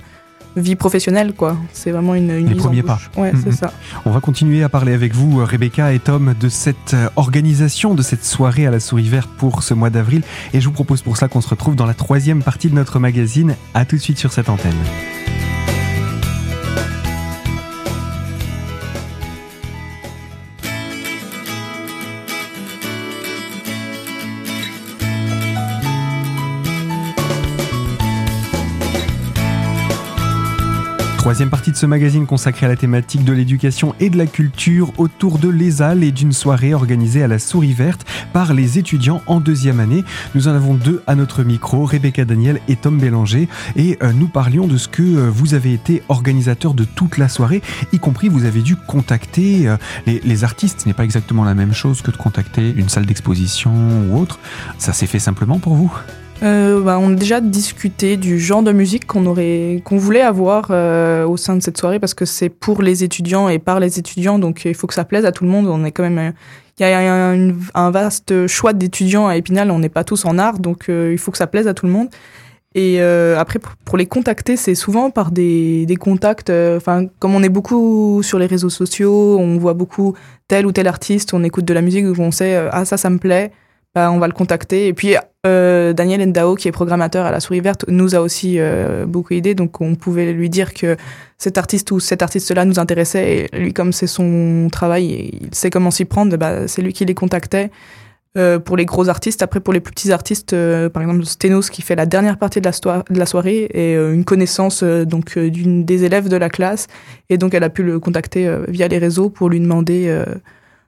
vie 0.55 0.75
professionnelle, 0.75 1.33
quoi. 1.33 1.57
C'est 1.73 1.91
vraiment 1.91 2.15
une, 2.15 2.29
une 2.31 2.49
Les 2.49 2.55
premiers 2.55 2.83
pas. 2.83 2.99
Ouais, 3.17 3.31
Mhm. 3.33 3.41
c'est 3.43 3.51
ça. 3.51 3.71
On 4.05 4.11
va 4.11 4.19
continuer 4.19 4.63
à 4.63 4.69
parler 4.69 4.93
avec 4.93 5.13
vous, 5.13 5.43
Rebecca 5.43 5.91
et 5.93 5.99
Tom, 5.99 6.33
de 6.39 6.49
cette 6.49 6.93
euh, 6.93 7.09
organisation, 7.15 7.93
de 7.93 8.01
cette 8.01 8.23
soirée 8.25 8.65
à 8.65 8.71
la 8.71 8.79
souris 8.79 9.09
verte 9.09 9.29
pour 9.37 9.63
ce 9.63 9.73
mois 9.73 9.89
d'avril. 9.89 10.21
Et 10.53 10.61
je 10.61 10.65
vous 10.67 10.73
propose 10.73 11.01
pour 11.01 11.17
ça 11.17 11.27
qu'on 11.27 11.41
se 11.41 11.49
retrouve 11.49 11.75
dans 11.75 11.85
la 11.85 11.93
troisième 11.93 12.41
partie 12.43 12.69
de 12.69 12.75
notre 12.75 12.99
magazine. 12.99 13.55
À 13.73 13.85
tout 13.85 13.95
de 13.95 14.01
suite 14.01 14.17
sur 14.17 14.31
cette 14.31 14.49
antenne. 14.49 14.73
Troisième 31.25 31.49
partie 31.49 31.71
de 31.71 31.75
ce 31.75 31.87
magazine 31.87 32.27
consacré 32.27 32.67
à 32.67 32.69
la 32.69 32.75
thématique 32.75 33.23
de 33.23 33.33
l'éducation 33.33 33.95
et 33.99 34.11
de 34.11 34.17
la 34.19 34.27
culture 34.27 34.93
autour 34.99 35.39
de 35.39 35.49
l'ESAL 35.49 36.03
et 36.03 36.11
d'une 36.11 36.31
soirée 36.31 36.75
organisée 36.75 37.23
à 37.23 37.27
la 37.27 37.39
Souris 37.39 37.73
Verte 37.73 38.05
par 38.31 38.53
les 38.53 38.77
étudiants 38.77 39.23
en 39.25 39.39
deuxième 39.39 39.79
année. 39.79 40.03
Nous 40.35 40.47
en 40.47 40.51
avons 40.51 40.75
deux 40.75 41.01
à 41.07 41.15
notre 41.15 41.41
micro, 41.41 41.83
Rebecca 41.83 42.25
Daniel 42.25 42.61
et 42.67 42.75
Tom 42.75 42.99
Bélanger, 42.99 43.49
et 43.75 43.97
euh, 44.03 44.13
nous 44.13 44.27
parlions 44.27 44.67
de 44.67 44.77
ce 44.77 44.87
que 44.87 45.01
euh, 45.01 45.31
vous 45.31 45.55
avez 45.55 45.73
été 45.73 46.03
organisateur 46.09 46.75
de 46.75 46.83
toute 46.83 47.17
la 47.17 47.27
soirée, 47.27 47.63
y 47.91 47.97
compris 47.97 48.29
vous 48.29 48.45
avez 48.45 48.61
dû 48.61 48.75
contacter 48.75 49.67
euh, 49.67 49.77
les 50.05 50.43
artistes. 50.43 50.81
Ce 50.81 50.87
n'est 50.87 50.93
pas 50.93 51.05
exactement 51.05 51.43
la 51.43 51.55
même 51.55 51.73
chose 51.73 52.03
que 52.03 52.11
de 52.11 52.17
contacter 52.17 52.71
une 52.77 52.87
salle 52.87 53.07
d'exposition 53.07 53.73
ou 54.11 54.19
autre. 54.19 54.37
Ça 54.77 54.93
s'est 54.93 55.07
fait 55.07 55.17
simplement 55.17 55.57
pour 55.57 55.73
vous? 55.73 55.91
Euh, 56.43 56.81
bah, 56.81 56.99
on 56.99 57.13
a 57.13 57.15
déjà 57.15 57.39
discuté 57.39 58.17
du 58.17 58.39
genre 58.39 58.61
de 58.61 58.71
musique 58.71 59.07
qu'on 59.07 59.25
aurait, 59.25 59.81
qu'on 59.85 59.97
voulait 59.97 60.21
avoir 60.21 60.67
euh, 60.69 61.25
au 61.25 61.37
sein 61.37 61.55
de 61.55 61.61
cette 61.61 61.77
soirée 61.77 61.99
parce 61.99 62.13
que 62.13 62.25
c'est 62.25 62.49
pour 62.49 62.81
les 62.81 63.03
étudiants 63.03 63.47
et 63.47 63.57
par 63.57 63.79
les 63.79 63.99
étudiants, 63.99 64.37
donc 64.37 64.65
il 64.65 64.75
faut 64.75 64.85
que 64.85 64.93
ça 64.93 65.05
plaise 65.05 65.25
à 65.25 65.31
tout 65.31 65.45
le 65.45 65.49
monde. 65.49 65.67
On 65.67 65.85
est 65.85 65.91
quand 65.91 66.03
même, 66.03 66.33
il 66.77 66.81
y 66.81 66.85
a 66.85 67.33
un, 67.73 67.91
vaste 67.91 68.47
choix 68.47 68.73
d'étudiants 68.73 69.27
à 69.27 69.37
Épinal. 69.37 69.71
On 69.71 69.79
n'est 69.79 69.89
pas 69.89 70.03
tous 70.03 70.25
en 70.25 70.37
art, 70.37 70.59
donc 70.59 70.89
euh, 70.89 71.11
il 71.13 71.17
faut 71.17 71.31
que 71.31 71.37
ça 71.37 71.47
plaise 71.47 71.67
à 71.67 71.73
tout 71.73 71.85
le 71.85 71.91
monde. 71.93 72.09
Et 72.75 72.97
euh, 72.99 73.39
après, 73.39 73.57
pour, 73.57 73.71
pour 73.85 73.97
les 73.97 74.05
contacter, 74.05 74.57
c'est 74.57 74.75
souvent 74.75 75.09
par 75.09 75.31
des, 75.31 75.85
des 75.85 75.95
contacts. 75.95 76.49
euh, 76.49 76.75
Enfin, 76.75 77.05
comme 77.19 77.33
on 77.33 77.41
est 77.41 77.49
beaucoup 77.49 78.21
sur 78.21 78.37
les 78.37 78.47
réseaux 78.47 78.69
sociaux, 78.69 79.37
on 79.39 79.57
voit 79.57 79.73
beaucoup 79.73 80.13
tel 80.49 80.65
ou 80.65 80.73
tel 80.73 80.87
artiste, 80.87 81.33
on 81.33 81.43
écoute 81.45 81.63
de 81.63 81.73
la 81.73 81.81
musique, 81.81 82.05
on 82.19 82.31
sait 82.31 82.55
euh, 82.55 82.69
ah 82.73 82.83
ça, 82.83 82.97
ça 82.97 83.09
me 83.09 83.17
plaît. 83.17 83.53
Bah, 83.95 84.11
on 84.11 84.19
va 84.19 84.27
le 84.27 84.33
contacter. 84.33 84.87
Et 84.87 84.93
puis 84.93 85.15
euh, 85.45 85.93
Daniel 85.93 86.21
Endao, 86.21 86.55
qui 86.55 86.67
est 86.67 86.71
programmateur 86.71 87.25
à 87.25 87.31
la 87.31 87.39
Souris 87.39 87.61
Verte, 87.61 87.85
nous 87.87 88.15
a 88.15 88.19
aussi 88.19 88.55
euh, 88.59 89.05
beaucoup 89.05 89.33
aidé. 89.33 89.55
Donc 89.55 89.81
on 89.81 89.95
pouvait 89.95 90.33
lui 90.33 90.49
dire 90.49 90.73
que 90.73 90.97
cet 91.37 91.57
artiste 91.57 91.91
ou 91.91 91.99
cet 91.99 92.21
artiste-là 92.23 92.65
nous 92.65 92.79
intéressait. 92.79 93.49
Et 93.53 93.57
lui, 93.57 93.73
comme 93.73 93.93
c'est 93.93 94.07
son 94.07 94.67
travail, 94.71 95.11
et 95.13 95.35
il 95.43 95.53
sait 95.55 95.69
comment 95.69 95.91
s'y 95.91 96.05
prendre, 96.05 96.35
bah, 96.37 96.67
c'est 96.67 96.81
lui 96.81 96.93
qui 96.93 97.05
les 97.05 97.13
contactait. 97.13 97.69
Euh, 98.37 98.59
pour 98.59 98.75
les 98.75 98.83
gros 98.83 99.07
artistes, 99.07 99.41
après 99.43 99.61
pour 99.61 99.73
les 99.73 99.79
plus 99.79 99.93
petits 99.93 100.11
artistes, 100.11 100.53
par 100.89 101.01
exemple 101.01 101.23
Stenos 101.23 101.69
qui 101.69 101.81
fait 101.81 101.95
la 101.95 102.05
dernière 102.05 102.37
partie 102.37 102.59
de 102.59 102.65
la, 102.65 102.73
stoi- 102.73 103.05
de 103.09 103.17
la 103.17 103.25
soirée 103.25 103.69
et 103.73 103.93
une 103.95 104.25
connaissance 104.25 104.83
donc 104.83 105.39
d'une 105.39 105.85
des 105.85 106.03
élèves 106.03 106.27
de 106.27 106.35
la 106.35 106.49
classe 106.49 106.87
et 107.29 107.37
donc 107.37 107.53
elle 107.53 107.63
a 107.63 107.69
pu 107.69 107.81
le 107.81 107.97
contacter 107.97 108.53
via 108.67 108.89
les 108.89 108.97
réseaux 108.97 109.29
pour 109.29 109.47
lui 109.49 109.61
demander 109.61 110.21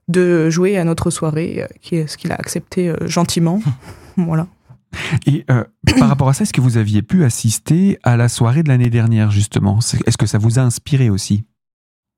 de 0.10 0.49
jouer 0.49 0.77
à 0.77 0.84
notre 0.84 1.10
soirée, 1.10 1.63
qui 1.81 1.95
est 1.95 2.08
ce 2.08 2.17
qu'il 2.17 2.34
a 2.34 2.36
accepté 2.36 2.91
gentiment. 3.05 3.62
voilà. 4.17 4.47
Et 5.26 5.45
euh, 5.50 5.63
par 6.00 6.10
rapport 6.10 6.30
à 6.30 6.34
ça, 6.34 6.43
est-ce 6.43 6.54
que 6.54 6.62
vous 6.62 6.78
aviez 6.78 7.02
pu 7.02 7.23
assister 7.23 8.00
à 8.04 8.17
la 8.17 8.30
soirée 8.30 8.63
de 8.63 8.69
l'année 8.69 8.89
dernière, 8.89 9.32
justement? 9.32 9.80
Est-ce 9.80 10.17
que 10.17 10.26
ça 10.26 10.38
vous 10.38 10.60
a 10.60 10.62
inspiré 10.62 11.10
aussi? 11.10 11.45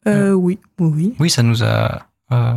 Euh, 0.08 0.34
oui, 0.34 0.60
oui, 0.80 0.92
oui. 0.96 1.16
Oui, 1.20 1.30
ça 1.30 1.44
nous 1.44 1.64
a. 1.64 2.04
euh, 2.32 2.54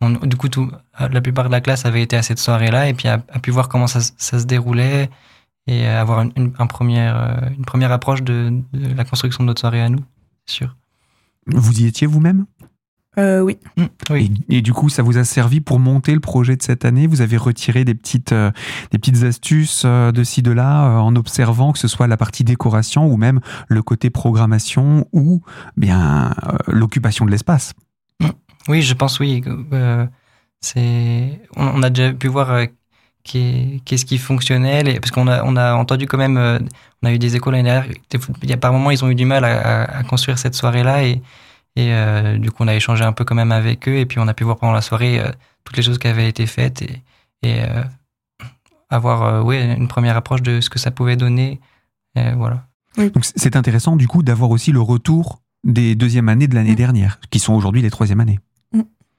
on- 0.00 0.10
du 0.26 0.36
coup, 0.36 0.48
tout, 0.48 0.70
la 0.98 1.20
plupart 1.20 1.46
de 1.46 1.50
la 1.52 1.60
classe 1.60 1.86
avait 1.86 2.02
été 2.02 2.16
à 2.16 2.22
cette 2.22 2.38
soirée-là 2.38 2.88
et 2.88 2.94
puis 2.94 3.08
a, 3.08 3.22
a 3.32 3.38
pu 3.38 3.50
voir 3.50 3.68
comment 3.68 3.86
ça, 3.86 4.00
se- 4.00 4.12
ça 4.18 4.38
se 4.40 4.44
déroulait 4.44 5.08
et 5.68 5.86
avoir 5.86 6.22
une, 6.22 6.32
une, 6.36 6.52
un 6.58 6.66
première, 6.66 7.16
euh, 7.16 7.50
une 7.56 7.64
première 7.64 7.92
approche 7.92 8.22
de, 8.22 8.52
de 8.72 8.94
la 8.94 9.04
construction 9.04 9.44
de 9.44 9.46
notre 9.46 9.60
soirée 9.60 9.80
à 9.80 9.88
nous, 9.88 10.00
c'est 10.44 10.54
sûr. 10.56 10.76
Vous 11.46 11.80
y 11.80 11.86
étiez 11.86 12.06
vous-même? 12.06 12.46
Euh, 13.18 13.40
oui. 13.40 13.58
Mm, 13.76 13.84
oui. 14.10 14.32
et, 14.48 14.56
et 14.58 14.62
du 14.62 14.72
coup, 14.72 14.88
ça 14.88 15.02
vous 15.02 15.18
a 15.18 15.24
servi 15.24 15.60
pour 15.60 15.78
monter 15.78 16.14
le 16.14 16.20
projet 16.20 16.56
de 16.56 16.62
cette 16.62 16.84
année? 16.86 17.06
Vous 17.06 17.20
avez 17.20 17.36
retiré 17.36 17.84
des 17.84 17.94
petites, 17.94 18.32
euh, 18.32 18.50
des 18.90 18.98
petites 18.98 19.22
astuces 19.22 19.82
euh, 19.84 20.12
de 20.12 20.24
ci, 20.24 20.40
de 20.40 20.50
là, 20.50 20.86
euh, 20.86 20.98
en 20.98 21.14
observant 21.14 21.72
que 21.72 21.78
ce 21.78 21.88
soit 21.88 22.06
la 22.06 22.16
partie 22.16 22.42
décoration 22.42 23.06
ou 23.06 23.18
même 23.18 23.40
le 23.68 23.82
côté 23.82 24.08
programmation 24.08 25.06
ou 25.12 25.42
bien 25.76 26.32
euh, 26.44 26.56
l'occupation 26.68 27.26
de 27.26 27.30
l'espace? 27.30 27.74
Oui, 28.68 28.80
je 28.80 28.94
pense 28.94 29.20
oui. 29.20 29.42
Euh, 29.74 30.06
c'est, 30.60 31.40
on, 31.56 31.66
on 31.66 31.82
a 31.82 31.90
déjà 31.90 32.12
pu 32.14 32.28
voir 32.28 32.50
euh, 32.50 32.64
qu'est- 33.24 33.82
qu'est-ce 33.84 34.06
qui 34.06 34.16
fonctionnait, 34.16 34.84
les- 34.84 35.00
parce 35.00 35.10
qu'on 35.10 35.26
a, 35.28 35.42
on 35.44 35.56
a 35.56 35.74
entendu 35.74 36.06
quand 36.06 36.16
même, 36.18 36.38
euh, 36.38 36.58
on 37.02 37.08
a 37.08 37.12
eu 37.12 37.18
des 37.18 37.36
échos 37.36 37.50
l'année 37.50 37.64
dernière. 37.64 37.92
Il 38.42 38.48
y 38.48 38.52
a 38.54 38.56
par 38.56 38.72
moments, 38.72 38.90
ils 38.90 39.04
ont 39.04 39.10
eu 39.10 39.14
du 39.14 39.26
mal 39.26 39.44
à, 39.44 39.82
à- 39.82 39.98
à 39.98 40.02
construire 40.04 40.38
cette 40.38 40.54
soirée-là 40.54 41.04
et, 41.04 41.20
et 41.76 41.92
euh, 41.94 42.38
du 42.38 42.50
coup, 42.50 42.62
on 42.64 42.68
a 42.68 42.74
échangé 42.74 43.04
un 43.04 43.12
peu 43.12 43.24
quand 43.24 43.34
même 43.34 43.52
avec 43.52 43.88
eux 43.88 43.96
et 43.96 44.06
puis 44.06 44.18
on 44.18 44.28
a 44.28 44.34
pu 44.34 44.44
voir 44.44 44.56
pendant 44.56 44.72
la 44.72 44.82
soirée 44.82 45.20
euh, 45.20 45.30
toutes 45.64 45.76
les 45.76 45.82
choses 45.82 45.98
qui 45.98 46.06
avaient 46.08 46.28
été 46.28 46.46
faites 46.46 46.82
et, 46.82 47.02
et 47.42 47.62
euh, 47.62 47.82
avoir, 48.90 49.22
euh, 49.22 49.42
oui, 49.42 49.58
une 49.60 49.88
première 49.88 50.16
approche 50.16 50.42
de 50.42 50.60
ce 50.60 50.68
que 50.68 50.78
ça 50.78 50.90
pouvait 50.90 51.16
donner. 51.16 51.60
Et 52.14 52.32
voilà. 52.32 52.66
Donc 52.96 53.24
c'est 53.24 53.56
intéressant 53.56 53.96
du 53.96 54.06
coup 54.06 54.22
d'avoir 54.22 54.50
aussi 54.50 54.70
le 54.70 54.80
retour 54.80 55.40
des 55.64 55.94
deuxièmes 55.94 56.28
années 56.28 56.46
de 56.46 56.54
l'année 56.54 56.72
Mm. 56.72 56.76
dernière, 56.76 57.20
qui 57.30 57.38
sont 57.38 57.54
aujourd'hui 57.54 57.80
les 57.80 57.90
troisièmes 57.90 58.20
années. 58.20 58.38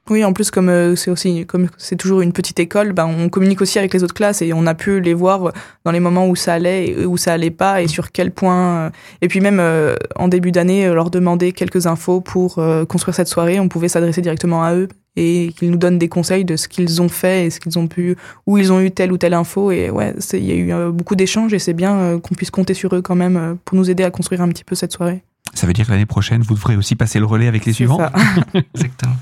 Oui, 0.09 0.25
en 0.25 0.33
plus, 0.33 0.51
comme 0.51 0.67
euh, 0.67 0.97
c'est 0.97 1.09
aussi 1.09 1.45
comme 1.45 1.69
c'est 1.77 1.95
toujours 1.95 2.19
une 2.19 2.33
petite 2.33 2.59
école, 2.59 2.91
ben, 2.91 3.05
on 3.05 3.29
communique 3.29 3.61
aussi 3.61 3.79
avec 3.79 3.93
les 3.93 4.03
autres 4.03 4.13
classes 4.13 4.41
et 4.41 4.51
on 4.51 4.67
a 4.67 4.75
pu 4.75 4.99
les 4.99 5.13
voir 5.13 5.53
dans 5.85 5.91
les 5.91 6.01
moments 6.01 6.27
où 6.27 6.35
ça 6.35 6.55
allait 6.55 6.87
et 6.89 7.05
où 7.05 7.15
ça 7.15 7.31
allait 7.31 7.51
pas 7.51 7.81
et 7.81 7.87
sur 7.87 8.11
quel 8.11 8.31
point. 8.31 8.87
euh, 8.87 8.89
Et 9.21 9.29
puis 9.29 9.39
même 9.39 9.61
euh, 9.61 9.95
en 10.17 10.27
début 10.27 10.51
d'année, 10.51 10.85
euh, 10.87 10.93
leur 10.93 11.09
demander 11.09 11.53
quelques 11.53 11.87
infos 11.87 12.19
pour 12.19 12.59
euh, 12.59 12.83
construire 12.83 13.15
cette 13.15 13.29
soirée, 13.29 13.61
on 13.61 13.69
pouvait 13.69 13.87
s'adresser 13.87 14.21
directement 14.21 14.63
à 14.65 14.75
eux 14.75 14.89
et 15.15 15.53
qu'ils 15.57 15.71
nous 15.71 15.77
donnent 15.77 15.99
des 15.99 16.09
conseils 16.09 16.43
de 16.43 16.57
ce 16.57 16.67
qu'ils 16.67 17.01
ont 17.01 17.07
fait 17.07 17.45
et 17.45 17.49
ce 17.49 17.61
qu'ils 17.61 17.79
ont 17.79 17.87
pu, 17.87 18.17
où 18.45 18.57
ils 18.57 18.73
ont 18.73 18.81
eu 18.81 18.91
telle 18.91 19.13
ou 19.13 19.17
telle 19.17 19.33
info. 19.33 19.71
Et 19.71 19.89
ouais, 19.89 20.13
il 20.33 20.43
y 20.45 20.51
a 20.51 20.55
eu 20.55 20.73
euh, 20.73 20.91
beaucoup 20.91 21.15
d'échanges 21.15 21.53
et 21.53 21.59
c'est 21.59 21.73
bien 21.73 21.95
euh, 21.95 22.19
qu'on 22.19 22.35
puisse 22.35 22.51
compter 22.51 22.73
sur 22.73 22.93
eux 22.93 23.01
quand 23.01 23.15
même 23.15 23.37
euh, 23.37 23.53
pour 23.63 23.77
nous 23.77 23.89
aider 23.89 24.03
à 24.03 24.11
construire 24.11 24.41
un 24.41 24.49
petit 24.49 24.65
peu 24.65 24.75
cette 24.75 24.91
soirée. 24.91 25.23
Ça 25.53 25.67
veut 25.67 25.73
dire 25.73 25.85
que 25.85 25.91
l'année 25.91 26.05
prochaine, 26.05 26.41
vous 26.41 26.55
devrez 26.55 26.75
aussi 26.75 26.95
passer 26.95 27.19
le 27.19 27.25
relais 27.25 27.47
avec 27.47 27.65
les 27.65 27.71
C'est 27.73 27.77
suivants. 27.77 27.97
ça. 27.97 28.11
Exactement. 28.75 29.15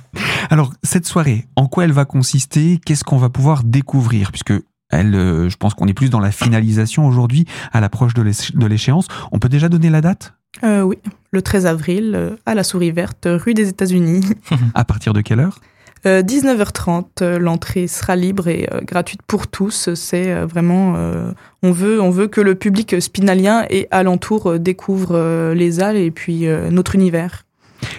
Alors, 0.50 0.74
cette 0.84 1.06
soirée, 1.06 1.48
en 1.56 1.68
quoi 1.68 1.84
elle 1.86 1.92
va 1.92 2.06
consister? 2.06 2.80
Qu'est-ce 2.86 3.04
qu'on 3.04 3.18
va 3.18 3.30
pouvoir 3.30 3.64
découvrir? 3.64 4.32
Puisque 4.32 4.54
elle, 4.90 5.16
euh, 5.16 5.50
je 5.50 5.58
pense 5.58 5.74
qu'on 5.74 5.88
est 5.88 5.94
plus 5.94 6.10
dans 6.10 6.20
la 6.20 6.32
finalisation 6.32 7.08
aujourd'hui, 7.08 7.46
à 7.72 7.80
l'approche 7.80 8.14
de 8.14 8.66
l'échéance. 8.66 9.08
On 9.32 9.40
peut 9.40 9.50
déjà 9.50 9.70
donner 9.70 9.90
la 9.90 10.02
date? 10.02 10.34
Euh, 10.64 10.82
oui, 10.82 10.98
le 11.32 11.42
13 11.42 11.66
avril, 11.66 12.12
euh, 12.14 12.36
à 12.46 12.56
la 12.56 12.64
Souris 12.64 12.92
Verte, 12.92 13.26
rue 13.26 13.54
des 13.54 13.70
États-Unis. 13.70 14.22
À 14.74 14.84
partir 14.84 15.14
de 15.14 15.22
quelle 15.22 15.40
heure? 15.40 15.60
Euh, 16.08 16.24
19h30, 16.24 17.06
euh, 17.22 17.38
l'entrée 17.40 17.88
sera 17.88 18.16
libre 18.16 18.48
et 18.48 18.68
euh, 18.74 18.82
gratuite 18.82 19.22
pour 19.28 19.48
tous. 19.48 19.94
C'est 19.94 20.32
euh, 20.32 20.46
vraiment, 20.46 20.96
euh, 20.96 21.32
on 21.62 21.72
veut, 21.72 22.02
on 22.02 22.10
veut 22.10 22.28
que 22.28 22.42
le 22.42 22.56
public 22.56 23.00
spinalien 23.02 23.66
et 23.70 23.88
alentour 23.92 24.48
euh, 24.52 24.60
découvre 24.60 25.12
euh, 25.16 25.54
les 25.54 25.80
halles 25.80 25.98
et 25.98 26.10
puis 26.12 26.48
euh, 26.48 26.72
notre 26.72 26.96
univers. 26.96 27.44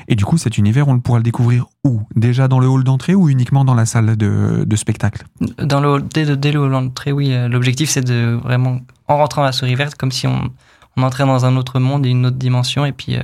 Et 0.08 0.14
du 0.16 0.24
coup, 0.24 0.36
cet 0.36 0.58
univers, 0.58 0.88
on 0.88 0.98
pourra 1.00 1.18
le 1.18 1.24
découvrir 1.24 1.66
où? 1.84 2.00
Déjà 2.16 2.48
dans 2.48 2.58
le 2.58 2.68
hall 2.68 2.84
d'entrée 2.84 3.14
ou 3.14 3.28
uniquement 3.28 3.64
dans 3.64 3.74
la 3.74 3.86
salle 3.86 4.16
de, 4.16 4.64
de 4.64 4.76
spectacle? 4.76 5.24
Dans 5.58 5.80
le, 5.80 5.88
hall- 5.88 6.08
dès, 6.08 6.36
dès 6.36 6.52
le 6.52 6.60
hall 6.60 6.72
d'entrée, 6.72 7.12
oui, 7.12 7.32
euh, 7.32 7.48
l'objectif 7.48 7.90
c'est 7.90 8.04
de 8.04 8.38
vraiment, 8.42 8.80
en 9.08 9.16
rentrant 9.16 9.42
à 9.42 9.46
la 9.46 9.52
souris 9.52 9.74
verte, 9.76 9.94
comme 9.96 10.12
si 10.12 10.26
on, 10.26 10.50
on 10.96 11.02
entrait 11.02 11.24
dans 11.24 11.44
un 11.46 11.56
autre 11.56 11.78
monde 11.78 12.04
et 12.06 12.10
une 12.10 12.26
autre 12.26 12.36
dimension, 12.36 12.84
et 12.84 12.92
puis 12.92 13.16
euh, 13.16 13.22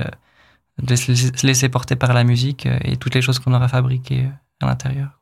de 0.83 0.95
se 0.97 1.11
laisser, 1.11 1.31
se 1.35 1.47
laisser 1.47 1.69
porter 1.69 1.97
par 1.97 2.13
la 2.13 2.23
musique 2.25 2.67
euh, 2.67 2.79
et 2.85 2.97
toutes 2.97 3.15
les 3.15 3.23
choses 3.23 3.39
qu'on 3.41 3.55
aura 3.55 3.69
fabriquées 3.69 4.23
euh, 4.25 4.29
à 4.61 4.67
l'intérieur. 4.67 5.21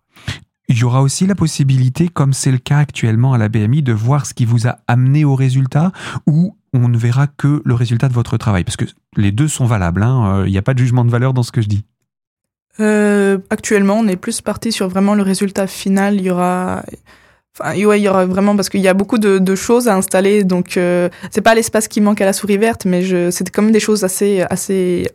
Il 0.68 0.78
y 0.78 0.84
aura 0.84 1.02
aussi 1.02 1.26
la 1.26 1.36
possibilité, 1.36 2.08
comme 2.08 2.32
c'est 2.32 2.50
le 2.50 2.58
cas 2.58 2.78
actuellement 2.78 3.32
à 3.32 3.38
la 3.38 3.48
BMI, 3.48 3.82
de 3.82 3.92
voir 3.92 4.26
ce 4.26 4.34
qui 4.34 4.44
vous 4.44 4.66
a 4.66 4.78
amené 4.88 5.24
au 5.24 5.36
résultat 5.36 5.92
ou 6.26 6.56
on 6.72 6.88
ne 6.88 6.98
verra 6.98 7.28
que 7.28 7.62
le 7.64 7.74
résultat 7.74 8.08
de 8.08 8.14
votre 8.14 8.36
travail. 8.36 8.64
Parce 8.64 8.76
que 8.76 8.84
les 9.16 9.30
deux 9.30 9.48
sont 9.48 9.66
valables, 9.66 10.02
hein, 10.02 10.40
euh, 10.40 10.48
il 10.48 10.50
n'y 10.50 10.58
a 10.58 10.62
pas 10.62 10.74
de 10.74 10.78
jugement 10.80 11.04
de 11.04 11.10
valeur 11.10 11.34
dans 11.34 11.44
ce 11.44 11.52
que 11.52 11.60
je 11.60 11.68
dis. 11.68 11.84
Euh, 12.80 13.38
actuellement, 13.48 13.94
on 13.94 14.08
est 14.08 14.16
plus 14.16 14.40
parti 14.40 14.72
sur 14.72 14.88
vraiment 14.88 15.14
le 15.14 15.22
résultat 15.22 15.68
final. 15.68 16.16
Il 16.16 16.22
y 16.22 16.30
aura, 16.30 16.82
Enfin, 17.58 17.74
ouais, 17.84 18.00
il 18.00 18.02
y 18.02 18.08
aura 18.08 18.26
vraiment 18.26 18.54
parce 18.54 18.68
qu'il 18.68 18.80
y 18.80 18.88
a 18.88 18.92
beaucoup 18.92 19.18
de, 19.18 19.38
de, 19.38 19.54
choses 19.54 19.88
à 19.88 19.96
installer, 19.96 20.44
donc 20.44 20.76
euh, 20.76 21.08
c'est 21.30 21.40
pas 21.40 21.54
l'espace 21.54 21.88
qui 21.88 22.02
manque 22.02 22.20
à 22.20 22.26
la 22.26 22.34
souris 22.34 22.58
verte, 22.58 22.84
mais 22.84 23.02
je, 23.02 23.30
c'est 23.30 23.48
quand 23.50 23.62
même 23.62 23.72
des 23.72 23.80
choses 23.80 24.04
assez, 24.04 24.42
assez 24.42 25.08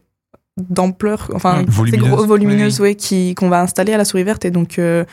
d'ampleur, 0.69 1.30
enfin, 1.34 1.63
volumineuse. 1.67 2.10
Gros, 2.10 2.26
volumineuses, 2.26 2.80
oui, 2.80 2.89
oui. 2.89 2.95
qui 2.95 3.36
qu'on 3.36 3.50
va 3.50 3.62
installer 3.62 3.93
à 3.93 3.97
la 3.97 4.06
souris 4.06 4.24
verte, 4.24 4.45
et 4.45 4.52
donc 4.52 4.80
euh, 4.80 5.04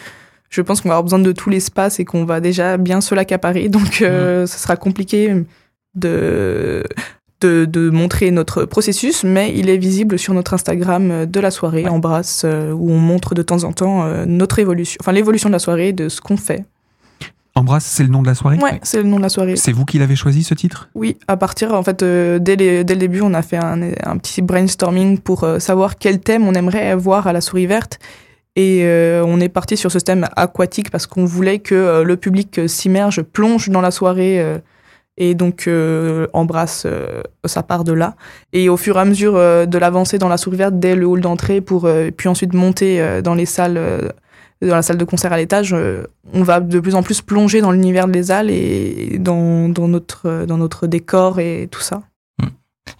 je 0.50 0.62
pense 0.62 0.80
qu'on 0.80 0.88
va 0.88 0.94
avoir 0.94 1.04
besoin 1.04 1.18
de 1.18 1.32
tout 1.32 1.50
l'espace 1.50 2.00
et 2.00 2.04
qu'on 2.04 2.24
va 2.24 2.40
déjà 2.40 2.76
bien 2.76 3.00
se 3.00 3.14
l'accaparer, 3.14 3.68
donc 3.68 4.02
euh, 4.02 4.44
mmh. 4.44 4.46
ce 4.46 4.58
sera 4.58 4.76
compliqué 4.76 5.34
de 5.94 6.84
de, 7.40 7.66
de, 7.66 7.88
montrer 7.88 8.32
notre 8.32 8.64
processus, 8.64 9.22
mais 9.22 9.52
il 9.54 9.70
est 9.70 9.76
visible 9.76 10.18
sur 10.18 10.34
notre 10.34 10.54
Instagram 10.54 11.24
de 11.24 11.38
la 11.38 11.52
soirée, 11.52 11.84
ouais. 11.84 11.88
Embrasse, 11.88 12.44
où 12.44 12.90
on 12.90 12.98
montre 12.98 13.36
de 13.36 13.42
temps 13.42 13.62
en 13.62 13.72
temps 13.72 14.04
notre 14.26 14.58
évolution, 14.58 14.98
enfin 15.00 15.12
l'évolution 15.12 15.48
de 15.48 15.52
la 15.52 15.60
soirée, 15.60 15.92
de 15.92 16.08
ce 16.08 16.20
qu'on 16.20 16.36
fait. 16.36 16.64
Embrasse, 17.58 17.84
c'est 17.84 18.04
le 18.04 18.08
nom 18.08 18.22
de 18.22 18.26
la 18.26 18.34
soirée 18.34 18.56
Ouais, 18.58 18.78
c'est 18.82 18.98
le 18.98 19.08
nom 19.08 19.16
de 19.16 19.22
la 19.22 19.28
soirée. 19.28 19.56
C'est 19.56 19.72
vous 19.72 19.84
qui 19.84 19.98
l'avez 19.98 20.16
choisi 20.16 20.44
ce 20.44 20.54
titre? 20.54 20.88
Oui, 20.94 21.16
à 21.26 21.36
partir, 21.36 21.74
en 21.74 21.82
fait, 21.82 22.02
euh, 22.02 22.38
dès, 22.38 22.56
les, 22.56 22.84
dès, 22.84 22.94
le 22.94 23.00
début, 23.00 23.20
on 23.20 23.34
a 23.34 23.42
fait 23.42 23.56
un, 23.56 23.82
un 23.82 24.16
petit 24.16 24.42
brainstorming 24.42 25.18
pour 25.18 25.44
euh, 25.44 25.58
savoir 25.58 25.96
quel 25.96 26.20
thème 26.20 26.46
on 26.46 26.54
aimerait 26.54 26.94
voir 26.94 27.26
à 27.26 27.32
la 27.32 27.40
souris 27.40 27.66
verte. 27.66 27.98
Et 28.56 28.82
euh, 28.84 29.24
on 29.26 29.40
est 29.40 29.48
parti 29.48 29.76
sur 29.76 29.90
ce 29.90 29.98
thème 29.98 30.26
aquatique 30.36 30.90
parce 30.90 31.06
qu'on 31.06 31.24
voulait 31.24 31.58
que 31.58 32.02
le 32.02 32.16
public 32.16 32.60
s'immerge, 32.66 33.22
plonge 33.22 33.68
dans 33.68 33.80
la 33.80 33.92
soirée 33.92 34.44
et 35.16 35.36
donc 35.36 35.70
embrasse 36.32 36.84
sa 37.44 37.62
part 37.62 37.84
de 37.84 37.92
là. 37.92 38.16
Et 38.52 38.68
au 38.68 38.76
fur 38.76 38.96
et 38.96 39.00
à 39.00 39.04
mesure 39.04 39.34
de 39.34 39.78
l'avancée 39.78 40.18
dans 40.18 40.28
la 40.28 40.38
souris 40.38 40.56
verte 40.56 40.74
dès 40.80 40.96
le 40.96 41.06
hall 41.06 41.20
d'entrée, 41.20 41.60
pour 41.60 41.88
puis 42.16 42.28
ensuite 42.28 42.52
monter 42.52 43.20
dans 43.22 43.36
les 43.36 43.46
salles 43.46 44.12
dans 44.62 44.74
la 44.74 44.82
salle 44.82 44.98
de 44.98 45.04
concert 45.04 45.32
à 45.32 45.36
l'étage, 45.36 45.74
on 46.32 46.42
va 46.42 46.60
de 46.60 46.80
plus 46.80 46.94
en 46.94 47.02
plus 47.02 47.22
plonger 47.22 47.60
dans 47.60 47.70
l'univers 47.72 48.08
des 48.08 48.30
Halles 48.30 48.50
et 48.50 49.18
dans, 49.18 49.68
dans, 49.68 49.88
notre, 49.88 50.44
dans 50.46 50.58
notre 50.58 50.86
décor 50.86 51.38
et 51.40 51.68
tout 51.70 51.80
ça. 51.80 52.02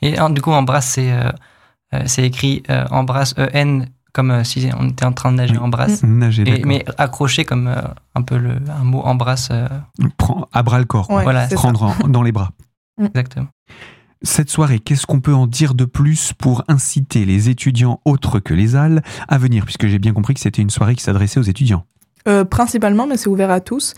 Et 0.03 0.15
du 0.31 0.41
coup, 0.43 0.53
Embrasse, 0.53 0.87
c'est 0.91 1.11
euh, 1.95 2.03
c'est 2.07 2.25
écrit 2.25 2.63
euh, 2.71 2.85
Embrasse 2.91 3.35
E-N 3.39 3.87
comme 4.13 4.31
euh, 4.31 4.45
si 4.45 4.69
on 4.79 4.89
était 4.89 5.05
en 5.07 5.13
train 5.13 5.33
de 5.33 5.37
nager 5.39 5.55
oui. 5.55 5.59
Embrasse. 5.59 6.03
Nager, 6.03 6.43
et, 6.47 6.65
mais 6.65 6.85
accroché 6.99 7.45
comme 7.45 7.67
euh, 7.69 7.81
un 8.15 8.23
peu 8.23 8.37
le, 8.37 8.57
un 8.69 8.85
mot 8.85 9.01
Embrasse. 9.01 9.51
Prends 10.19 10.49
à 10.53 10.63
bras 10.63 10.79
le 10.79 10.85
corps, 10.85 11.11
Ouais, 11.11 11.23
voilà, 11.23 11.47
prendre 11.49 11.83
en- 11.83 12.09
dans 12.09 12.23
les 12.23 12.33
bras. 12.33 12.51
exactement. 13.03 13.49
Cette 14.23 14.51
soirée, 14.51 14.81
qu'est-ce 14.81 15.07
qu'on 15.07 15.21
peut 15.21 15.35
en 15.35 15.47
dire 15.47 15.75
de 15.75 15.85
plus 15.85 16.33
pour 16.33 16.65
inciter 16.67 17.25
les 17.25 17.51
étudiants 17.51 18.01
autres 18.05 18.41
que 18.41 18.53
les 18.53 18.75
Halles 18.75 19.03
à 19.29 19.39
venir? 19.39 19.65
Puisque 19.65 19.87
j'ai 19.87 20.01
bien 20.01 20.13
compris 20.13 20.35
que 20.35 20.41
c'était 20.41 20.63
une 20.63 20.71
soirée 20.71 20.97
qui 20.97 21.03
s'adressait 21.03 21.39
aux 21.39 21.45
étudiants. 21.45 21.85
Euh, 22.27 22.45
principalement, 22.45 23.07
mais 23.07 23.17
c'est 23.17 23.29
ouvert 23.29 23.51
à 23.51 23.61
tous. 23.61 23.95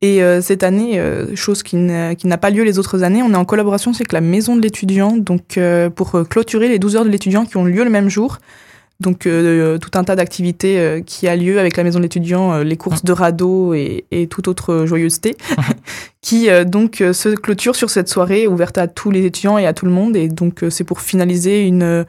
Et 0.00 0.22
euh, 0.22 0.40
cette 0.40 0.62
année, 0.62 1.00
euh, 1.00 1.34
chose 1.34 1.62
qui 1.62 1.76
n'a 1.76 2.38
pas 2.38 2.50
lieu 2.50 2.62
les 2.62 2.78
autres 2.78 3.02
années, 3.02 3.22
on 3.22 3.32
est 3.32 3.36
en 3.36 3.44
collaboration 3.44 3.90
avec 3.90 4.12
la 4.12 4.20
Maison 4.20 4.54
de 4.54 4.62
l'étudiant, 4.62 5.16
donc 5.16 5.58
pour 5.96 6.28
clôturer 6.28 6.68
les 6.68 6.78
12 6.78 6.96
heures 6.96 7.04
de 7.04 7.10
l'étudiant 7.10 7.44
qui 7.44 7.56
ont 7.56 7.64
lieu 7.64 7.82
le 7.82 7.90
même 7.90 8.08
jour. 8.08 8.38
Donc 9.00 9.26
euh, 9.26 9.76
tout 9.78 9.90
un 9.98 10.04
tas 10.04 10.14
d'activités 10.16 10.78
euh, 10.78 11.00
qui 11.00 11.26
a 11.28 11.34
lieu 11.36 11.58
avec 11.58 11.76
la 11.76 11.82
Maison 11.84 11.98
de 11.98 12.04
l'étudiant, 12.04 12.52
euh, 12.52 12.64
les 12.64 12.76
courses 12.76 13.04
de 13.04 13.12
radeau 13.12 13.74
et, 13.74 14.04
et 14.12 14.28
toute 14.28 14.46
autre 14.48 14.86
joyeuseté, 14.86 15.36
qui 16.22 16.48
euh, 16.48 16.64
donc 16.64 17.00
euh, 17.00 17.12
se 17.12 17.28
clôture 17.30 17.76
sur 17.76 17.90
cette 17.90 18.08
soirée 18.08 18.46
ouverte 18.46 18.78
à 18.78 18.86
tous 18.86 19.10
les 19.10 19.24
étudiants 19.26 19.58
et 19.58 19.66
à 19.66 19.72
tout 19.72 19.84
le 19.86 19.90
monde. 19.92 20.16
Et 20.16 20.28
donc 20.28 20.62
euh, 20.62 20.70
c'est 20.70 20.84
pour 20.84 21.00
finaliser 21.00 21.66
une, 21.66 22.04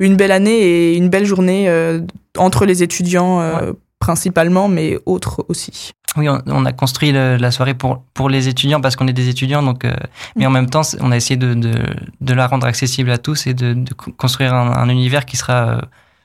une 0.00 0.16
belle 0.16 0.32
année 0.32 0.58
et 0.62 0.96
une 0.96 1.08
belle 1.10 1.26
journée 1.26 1.68
euh, 1.68 2.00
entre 2.38 2.64
les 2.64 2.82
étudiants 2.82 3.40
euh, 3.40 3.72
principalement, 3.98 4.68
mais 4.68 4.98
autres 5.06 5.44
aussi. 5.48 5.90
Oui, 6.16 6.28
on, 6.28 6.40
on 6.46 6.64
a 6.64 6.72
construit 6.72 7.10
le- 7.12 7.36
la 7.36 7.50
soirée 7.50 7.74
pour, 7.74 8.02
pour 8.14 8.28
les 8.28 8.48
étudiants 8.48 8.80
parce 8.80 8.96
qu'on 8.96 9.08
est 9.08 9.12
des 9.12 9.28
étudiants, 9.28 9.62
donc, 9.62 9.84
euh, 9.84 9.92
mais 10.36 10.46
en 10.46 10.50
même 10.50 10.70
temps, 10.70 10.82
on 11.00 11.10
a 11.10 11.16
essayé 11.16 11.36
de, 11.36 11.54
de, 11.54 11.72
de 12.20 12.34
la 12.34 12.46
rendre 12.46 12.66
accessible 12.66 13.10
à 13.10 13.18
tous 13.18 13.46
et 13.46 13.54
de, 13.54 13.72
de 13.74 13.94
co- 13.94 14.12
construire 14.12 14.54
un, 14.54 14.72
un 14.76 14.88
univers 14.88 15.26
qui 15.26 15.36
sera 15.36 15.68
euh, 15.68 15.80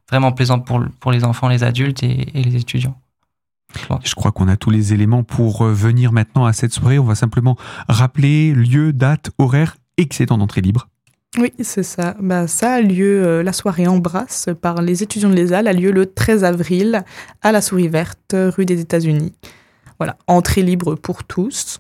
vraiment 0.10 0.32
plaisant 0.32 0.60
pour, 0.60 0.82
pour 1.00 1.12
les 1.12 1.24
enfants, 1.24 1.48
les 1.48 1.64
adultes 1.64 2.04
et, 2.04 2.28
et 2.34 2.44
les 2.44 2.56
étudiants. 2.56 3.00
Je 4.04 4.16
crois 4.16 4.32
qu'on 4.32 4.48
a 4.48 4.58
tous 4.58 4.72
les 4.72 4.94
éléments 4.94 5.24
pour 5.24 5.62
euh, 5.62 5.72
venir 5.74 6.12
maintenant 6.12 6.46
à 6.46 6.54
cette 6.54 6.74
soirée. 6.74 6.98
On 6.98 7.04
va 7.04 7.14
simplement 7.16 7.56
rappeler 7.88 8.52
lieu, 8.54 8.94
date, 8.94 9.30
horaire, 9.38 9.78
excédent 9.98 10.38
d'entrée 10.40 10.62
libre. 10.62 10.88
Oui, 11.38 11.54
c'est 11.62 11.84
ça. 11.84 12.16
Bah, 12.20 12.48
ça 12.48 12.74
a 12.74 12.82
lieu, 12.82 13.24
euh, 13.24 13.44
la 13.44 13.54
soirée 13.54 13.88
Embrasse 13.88 14.50
par 14.60 14.82
les 14.82 15.04
étudiants 15.04 15.30
de 15.30 15.36
l'ESAL 15.36 15.68
a 15.68 15.74
lieu 15.74 15.92
le 15.92 16.08
13 16.08 16.44
avril 16.44 17.04
à 17.44 17.52
la 17.52 17.62
Souris 17.62 17.88
Verte, 17.88 18.36
rue 18.36 18.66
des 18.66 18.82
États-Unis. 18.82 19.34
Voilà, 20.00 20.18
entrée 20.26 20.64
libre 20.64 20.96
pour 20.96 21.24
tous. 21.24 21.80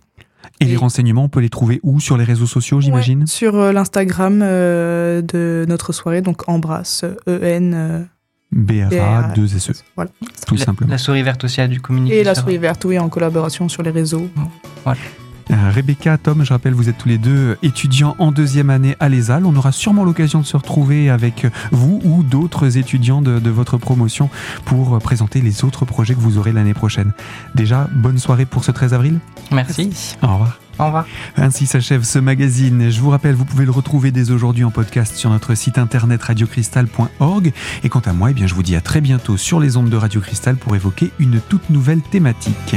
Et, 0.59 0.65
Et- 0.65 0.67
les 0.67 0.75
renseignements, 0.77 1.23
on 1.23 1.29
peut 1.29 1.39
les 1.39 1.49
trouver 1.49 1.79
où? 1.81 1.99
Sur 1.99 2.17
les 2.17 2.23
réseaux 2.23 2.45
sociaux, 2.45 2.79
j'imagine? 2.81 3.21
Ouais, 3.21 3.25
sur 3.27 3.55
euh, 3.55 3.71
l'Instagram 3.71 4.41
euh, 4.43 5.23
de 5.23 5.65
notre 5.67 5.91
soirée, 5.93 6.21
donc 6.21 6.47
Embrasse, 6.47 7.03
E-N. 7.27 8.07
BRA, 8.51 9.31
2 9.35 9.47
SE, 9.47 9.71
Voilà. 9.95 10.09
tout 10.47 10.55
la, 10.55 10.65
simplement. 10.65 10.89
la 10.91 10.97
souris 10.97 11.21
verte 11.21 11.43
aussi 11.43 11.61
a 11.61 11.67
dû 11.67 11.79
communiquer. 11.81 12.19
Et 12.19 12.23
la 12.23 12.33
Souris 12.33 12.57
Verte, 12.57 12.83
oui, 12.85 12.97
en 12.97 13.07
collaboration 13.09 13.69
sur 13.69 13.83
les 13.83 13.91
réseaux. 13.91 14.27
Rebecca, 15.49 16.17
Tom, 16.17 16.43
je 16.43 16.53
rappelle, 16.53 16.73
vous 16.73 16.89
êtes 16.89 16.97
tous 16.97 17.09
les 17.09 17.17
deux 17.17 17.57
étudiants 17.63 18.15
en 18.19 18.31
deuxième 18.31 18.69
année 18.69 18.95
à 18.99 19.09
l'ESAL. 19.09 19.45
On 19.45 19.55
aura 19.55 19.71
sûrement 19.71 20.03
l'occasion 20.03 20.39
de 20.39 20.45
se 20.45 20.55
retrouver 20.57 21.09
avec 21.09 21.47
vous 21.71 22.01
ou 22.03 22.23
d'autres 22.23 22.77
étudiants 22.77 23.21
de, 23.21 23.39
de 23.39 23.49
votre 23.49 23.77
promotion 23.77 24.29
pour 24.65 24.95
euh, 24.95 24.99
présenter 24.99 25.41
les 25.41 25.63
autres 25.63 25.85
projets 25.85 26.13
que 26.13 26.19
vous 26.19 26.37
aurez 26.37 26.51
l'année 26.51 26.73
prochaine. 26.73 27.13
Déjà, 27.55 27.87
bonne 27.93 28.17
soirée 28.17 28.45
pour 28.45 28.63
ce 28.63 28.71
13 28.71 28.93
avril. 28.93 29.19
Merci. 29.51 29.91
Au 30.21 30.27
revoir. 30.27 30.59
Au 30.79 30.85
revoir. 30.85 31.05
Ainsi 31.35 31.65
s'achève 31.65 32.03
ce 32.03 32.19
magazine. 32.19 32.89
Je 32.89 33.01
vous 33.01 33.09
rappelle, 33.09 33.35
vous 33.35 33.43
pouvez 33.43 33.65
le 33.65 33.71
retrouver 33.71 34.11
dès 34.11 34.31
aujourd'hui 34.31 34.63
en 34.63 34.71
podcast 34.71 35.15
sur 35.15 35.29
notre 35.29 35.53
site 35.53 35.77
internet 35.77 36.23
radiocristal.org. 36.23 37.51
Et 37.83 37.89
quant 37.89 37.99
à 37.99 38.13
moi, 38.13 38.31
eh 38.31 38.33
bien, 38.33 38.47
je 38.47 38.53
vous 38.53 38.63
dis 38.63 38.77
à 38.77 38.81
très 38.81 39.01
bientôt 39.01 39.35
sur 39.35 39.59
les 39.59 39.75
ondes 39.75 39.89
de 39.89 39.97
Radio 39.97 40.21
Cristal 40.21 40.55
pour 40.55 40.75
évoquer 40.75 41.11
une 41.19 41.41
toute 41.41 41.69
nouvelle 41.69 42.01
thématique. 42.01 42.75